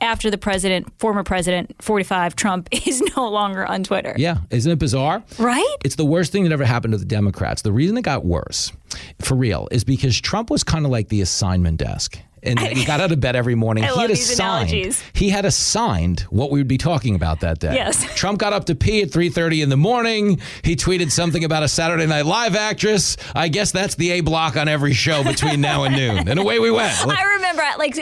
after 0.00 0.30
the 0.30 0.38
president, 0.38 0.86
former 1.00 1.24
president, 1.24 1.74
45 1.82 2.36
Trump, 2.36 2.68
is 2.86 3.02
no 3.16 3.28
longer 3.28 3.66
on 3.66 3.82
Twitter. 3.82 4.14
Yeah. 4.16 4.38
Isn't 4.50 4.70
it 4.70 4.78
bizarre? 4.78 5.24
Right? 5.38 5.76
It's 5.84 5.96
the 5.96 6.04
worst 6.04 6.30
thing 6.30 6.44
that 6.44 6.52
ever 6.52 6.64
happened 6.64 6.92
to 6.92 6.98
the 6.98 7.04
Democrats. 7.04 7.62
The 7.62 7.72
reason 7.72 7.96
it 7.98 8.02
got 8.02 8.24
worse, 8.24 8.72
for 9.20 9.34
real, 9.34 9.66
is 9.72 9.82
because 9.82 10.20
Trump 10.20 10.50
was 10.50 10.62
kind 10.62 10.84
of 10.84 10.92
like 10.92 11.08
the 11.08 11.20
assignment 11.20 11.78
desk. 11.78 12.20
And 12.42 12.58
he 12.58 12.84
got 12.84 13.00
out 13.00 13.12
of 13.12 13.20
bed 13.20 13.36
every 13.36 13.54
morning. 13.54 13.84
I 13.84 13.88
he 13.88 13.92
love 13.92 14.00
had 14.02 14.10
assigned. 14.10 14.70
analogies. 14.70 15.02
He 15.12 15.28
had 15.30 15.44
assigned 15.44 16.20
what 16.30 16.50
we 16.50 16.58
would 16.60 16.68
be 16.68 16.78
talking 16.78 17.14
about 17.14 17.40
that 17.40 17.58
day. 17.58 17.74
Yes. 17.74 18.04
Trump 18.16 18.38
got 18.38 18.52
up 18.52 18.66
to 18.66 18.74
pee 18.74 19.02
at 19.02 19.08
3:30 19.10 19.62
in 19.62 19.68
the 19.68 19.76
morning. 19.76 20.40
He 20.62 20.76
tweeted 20.76 21.10
something 21.10 21.44
about 21.44 21.62
a 21.62 21.68
Saturday 21.68 22.06
Night 22.06 22.26
Live 22.26 22.54
actress. 22.56 23.16
I 23.34 23.48
guess 23.48 23.72
that's 23.72 23.94
the 23.96 24.10
A 24.12 24.20
block 24.20 24.56
on 24.56 24.68
every 24.68 24.92
show 24.94 25.22
between 25.24 25.60
now 25.60 25.84
and 25.84 25.94
noon. 25.96 26.28
And 26.28 26.38
away 26.38 26.58
we 26.58 26.70
went. 26.70 26.92
I 27.06 27.22
remember 27.34 27.62
like 27.78 27.96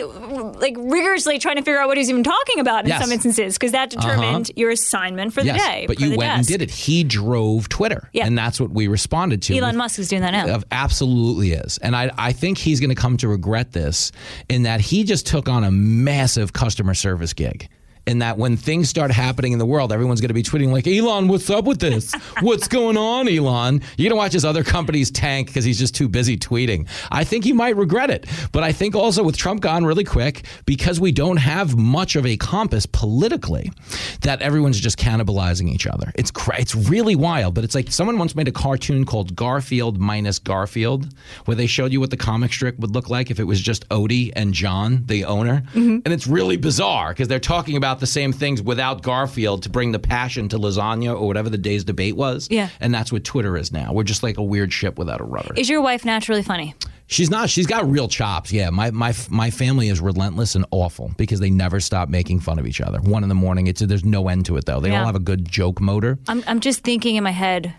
like 0.61 0.75
rigorously 0.79 1.39
trying 1.39 1.57
to 1.57 1.63
figure 1.63 1.79
out 1.81 1.89
what 1.89 1.97
he 1.97 2.01
was 2.01 2.11
even 2.11 2.23
talking 2.25 2.61
about 2.61 2.85
in 2.85 2.89
Yes. 2.89 2.97
Uh-huh. 2.97 3.05
some 3.05 3.13
instances 3.13 3.55
because 3.55 3.73
that 3.73 3.91
determined 3.91 4.51
your 4.57 4.71
assignment 4.71 5.33
for 5.33 5.41
the 5.41 5.47
yes, 5.49 5.61
day. 5.67 5.85
but 5.87 6.01
you 6.01 6.11
went 6.17 6.23
and 6.31 6.47
did 6.47 6.63
it. 6.63 6.71
He 6.71 7.05
drove 7.05 7.69
Twitter, 7.69 8.09
Yeah. 8.13 8.27
and 8.27 8.37
that's 8.39 8.61
what 8.61 8.71
we 8.71 8.87
responded 8.89 9.43
to. 9.43 9.57
Elon 9.57 9.77
Musk 9.77 9.99
is 9.99 10.09
doing 10.09 10.23
that 10.23 10.31
now. 10.33 10.55
Of- 10.55 10.65
Absolutely 10.71 11.53
is. 11.53 11.79
And 11.79 11.95
I, 11.97 12.11
I 12.17 12.33
think 12.33 12.59
he's 12.59 12.81
going 12.81 12.91
to 12.91 13.01
come 13.01 13.17
to 13.19 13.29
regret 13.29 13.73
this 13.73 14.13
in 14.49 14.63
that 14.63 14.81
he 14.81 15.05
just 15.05 15.27
took 15.27 15.49
on 15.49 15.65
a 15.65 15.71
massive 15.71 16.53
customer 16.53 16.95
service 16.95 17.33
gig. 17.33 17.69
In 18.07 18.21
that 18.21 18.39
when 18.39 18.57
things 18.57 18.89
start 18.89 19.11
happening 19.11 19.53
in 19.53 19.59
the 19.59 19.67
world, 19.67 19.93
everyone's 19.93 20.21
going 20.21 20.29
to 20.29 20.35
be 20.35 20.45
tweeting 20.45 20.71
like, 20.71 20.87
Elon, 20.87 21.27
what's 21.27 21.51
up 21.51 21.65
with 21.65 21.81
this? 21.81 22.13
What's 22.41 22.69
going 22.69 22.97
on, 22.97 23.27
Elon? 23.27 23.83
You're 23.97 24.11
going 24.11 24.11
to 24.11 24.17
watch 24.17 24.33
his 24.33 24.45
other 24.45 24.63
companies 24.63 25.11
tank 25.11 25.49
because 25.49 25.65
he's 25.65 25.77
just 25.77 25.97
too 25.97 26.09
busy 26.09 26.37
tweeting. 26.37 26.87
I 27.11 27.25
think 27.25 27.43
he 27.43 27.53
might 27.53 27.77
regret 27.77 28.11
it. 28.11 28.27
But 28.53 28.63
I 28.63 28.71
think 28.71 28.95
also 28.95 29.25
with 29.25 29.37
Trump 29.37 29.61
gone 29.61 29.85
really 29.85 30.05
quick, 30.05 30.47
because 30.67 31.01
we 31.01 31.11
don't 31.11 31.39
have 31.39 31.77
much 31.77 32.15
of 32.15 32.25
a 32.25 32.37
compass 32.37 32.87
politically, 32.87 33.73
that 34.21 34.41
everyone's 34.41 34.79
just 34.79 34.99
cannibalizing 34.99 35.69
each 35.69 35.89
other. 35.89 36.13
It's 36.15 36.31
cra- 36.31 36.61
it's 36.61 36.77
really 36.77 37.17
wild. 37.17 37.55
But 37.55 37.65
it's 37.65 37.75
like 37.75 37.91
someone 37.91 38.19
once 38.19 38.37
made 38.37 38.47
a 38.47 38.53
cartoon 38.53 39.05
called 39.05 39.35
Garfield 39.35 39.99
minus 39.99 40.39
Garfield, 40.39 41.09
where 41.47 41.57
they 41.57 41.67
showed 41.67 41.93
you 41.93 41.99
what 41.99 42.11
the 42.11 42.17
comic 42.17 42.53
strip 42.53 42.79
would 42.79 42.93
look 42.93 43.11
like 43.11 43.33
if 43.33 43.41
it 43.41 43.45
was 43.45 43.61
just 43.61 43.89
Odie 43.89 44.31
and 44.37 44.55
John, 44.55 45.03
the 45.07 45.25
owner. 45.25 45.65
Mm-hmm. 45.75 45.99
And 46.05 46.15
it's 46.15 46.29
really 46.29 46.57
bizarre 46.57 47.09
because 47.09 47.27
they're 47.27 47.41
talking 47.41 47.77
about 47.77 47.96
the 48.01 48.07
same 48.07 48.33
things 48.33 48.61
without 48.63 49.03
Garfield 49.03 49.63
to 49.65 49.69
bring 49.69 49.93
the 49.93 49.99
passion 49.99 50.49
to 50.51 50.59
lasagna 50.59 51.19
or 51.19 51.27
whatever 51.27 51.49
the 51.51 51.59
day's 51.59 51.85
debate 51.85 52.17
was. 52.17 52.49
Yeah. 52.51 52.69
And 52.81 52.95
that's 52.95 53.13
what 53.13 53.25
Twitter 53.25 53.57
is 53.57 53.73
now. 53.73 53.93
We're 53.93 54.03
just 54.05 54.23
like 54.23 54.39
a 54.39 54.43
weird 54.43 54.73
ship 54.73 54.99
without 54.99 55.21
a 55.21 55.25
rudder. 55.25 55.55
Is 55.57 55.69
your 55.69 55.81
wife 55.83 56.05
naturally 56.05 56.43
funny? 56.43 56.75
She's 57.09 57.31
not. 57.31 57.49
She's 57.49 57.67
got 57.69 57.89
real 57.89 58.09
chops. 58.09 58.53
Yeah, 58.53 58.71
my 58.71 58.91
my 58.91 59.15
my 59.31 59.51
family 59.51 59.89
is 59.89 60.01
relentless 60.01 60.57
and 60.57 60.67
awful 60.73 61.13
because 61.17 61.39
they 61.39 61.51
never 61.51 61.79
stop 61.79 62.09
making 62.09 62.41
fun 62.41 62.59
of 62.59 62.67
each 62.67 62.81
other. 62.81 62.99
One 63.01 63.23
in 63.23 63.29
the 63.29 63.35
morning. 63.37 63.69
It's 63.69 63.81
there's 63.81 64.05
no 64.05 64.27
end 64.29 64.47
to 64.47 64.57
it 64.57 64.65
though. 64.65 64.81
They 64.81 64.91
Yeah. 64.91 65.01
all 65.01 65.07
have 65.07 65.15
a 65.15 65.21
good 65.21 65.49
joke 65.49 65.81
motor. 65.81 66.19
I'm 66.27 66.43
I'm 66.49 66.59
just 66.59 66.81
thinking 66.83 67.15
in 67.15 67.23
my 67.23 67.31
head 67.31 67.73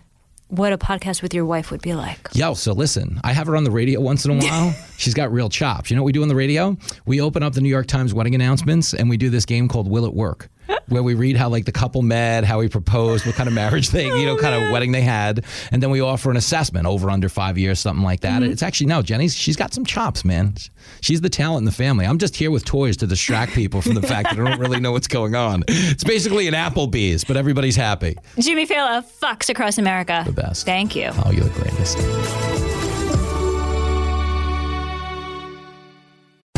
what 0.48 0.72
a 0.72 0.78
podcast 0.78 1.22
with 1.22 1.34
your 1.34 1.44
wife 1.44 1.70
would 1.70 1.82
be 1.82 1.94
like. 1.94 2.28
Yo, 2.32 2.54
so 2.54 2.72
listen, 2.72 3.20
I 3.24 3.32
have 3.32 3.46
her 3.46 3.56
on 3.56 3.64
the 3.64 3.70
radio 3.70 4.00
once 4.00 4.24
in 4.24 4.30
a 4.30 4.34
while. 4.44 4.74
She's 4.96 5.14
got 5.14 5.32
real 5.32 5.48
chops. 5.48 5.90
You 5.90 5.96
know 5.96 6.02
what 6.02 6.06
we 6.06 6.12
do 6.12 6.22
on 6.22 6.28
the 6.28 6.34
radio? 6.36 6.76
We 7.06 7.20
open 7.20 7.42
up 7.42 7.52
the 7.52 7.60
New 7.60 7.68
York 7.68 7.86
Times 7.86 8.14
wedding 8.14 8.34
announcements 8.34 8.94
and 8.94 9.08
we 9.08 9.16
do 9.16 9.30
this 9.30 9.44
game 9.44 9.68
called 9.68 9.88
Will 9.88 10.04
It 10.04 10.14
Work? 10.14 10.48
Where 10.88 11.02
we 11.02 11.14
read 11.14 11.36
how 11.36 11.48
like 11.48 11.64
the 11.64 11.72
couple 11.72 12.02
met, 12.02 12.44
how 12.44 12.60
he 12.60 12.68
proposed, 12.68 13.26
what 13.26 13.34
kind 13.34 13.48
of 13.48 13.54
marriage 13.54 13.90
they, 13.90 14.06
you 14.06 14.26
know, 14.26 14.36
oh, 14.36 14.40
kind 14.40 14.54
of 14.54 14.70
wedding 14.70 14.92
they 14.92 15.02
had, 15.02 15.44
and 15.70 15.82
then 15.82 15.90
we 15.90 16.00
offer 16.00 16.30
an 16.30 16.36
assessment 16.36 16.86
over 16.86 17.10
under 17.10 17.28
five 17.28 17.58
years, 17.58 17.78
something 17.78 18.04
like 18.04 18.20
that. 18.20 18.42
Mm-hmm. 18.42 18.52
It's 18.52 18.62
actually 18.62 18.86
no, 18.86 19.02
Jenny's 19.02 19.34
she's 19.34 19.56
got 19.56 19.74
some 19.74 19.84
chops, 19.84 20.24
man. 20.24 20.54
She's 21.00 21.20
the 21.20 21.28
talent 21.28 21.60
in 21.60 21.64
the 21.64 21.72
family. 21.72 22.06
I'm 22.06 22.18
just 22.18 22.36
here 22.36 22.50
with 22.50 22.64
toys 22.64 22.96
to 22.98 23.06
distract 23.06 23.52
people 23.52 23.82
from 23.82 23.94
the 23.94 24.02
fact 24.02 24.30
that 24.30 24.40
I 24.40 24.48
don't 24.48 24.60
really 24.60 24.80
know 24.80 24.92
what's 24.92 25.08
going 25.08 25.34
on. 25.34 25.64
It's 25.68 26.04
basically 26.04 26.48
an 26.48 26.54
Applebee's, 26.54 27.24
but 27.24 27.36
everybody's 27.36 27.76
happy. 27.76 28.16
Jimmy 28.38 28.66
Failla, 28.66 29.04
Fox 29.04 29.48
Across 29.48 29.78
America. 29.78 30.22
The 30.26 30.32
best. 30.32 30.64
Thank 30.64 30.96
you. 30.96 31.10
Oh, 31.24 31.30
you're 31.30 31.44
the 31.44 31.60
greatest. 31.60 32.57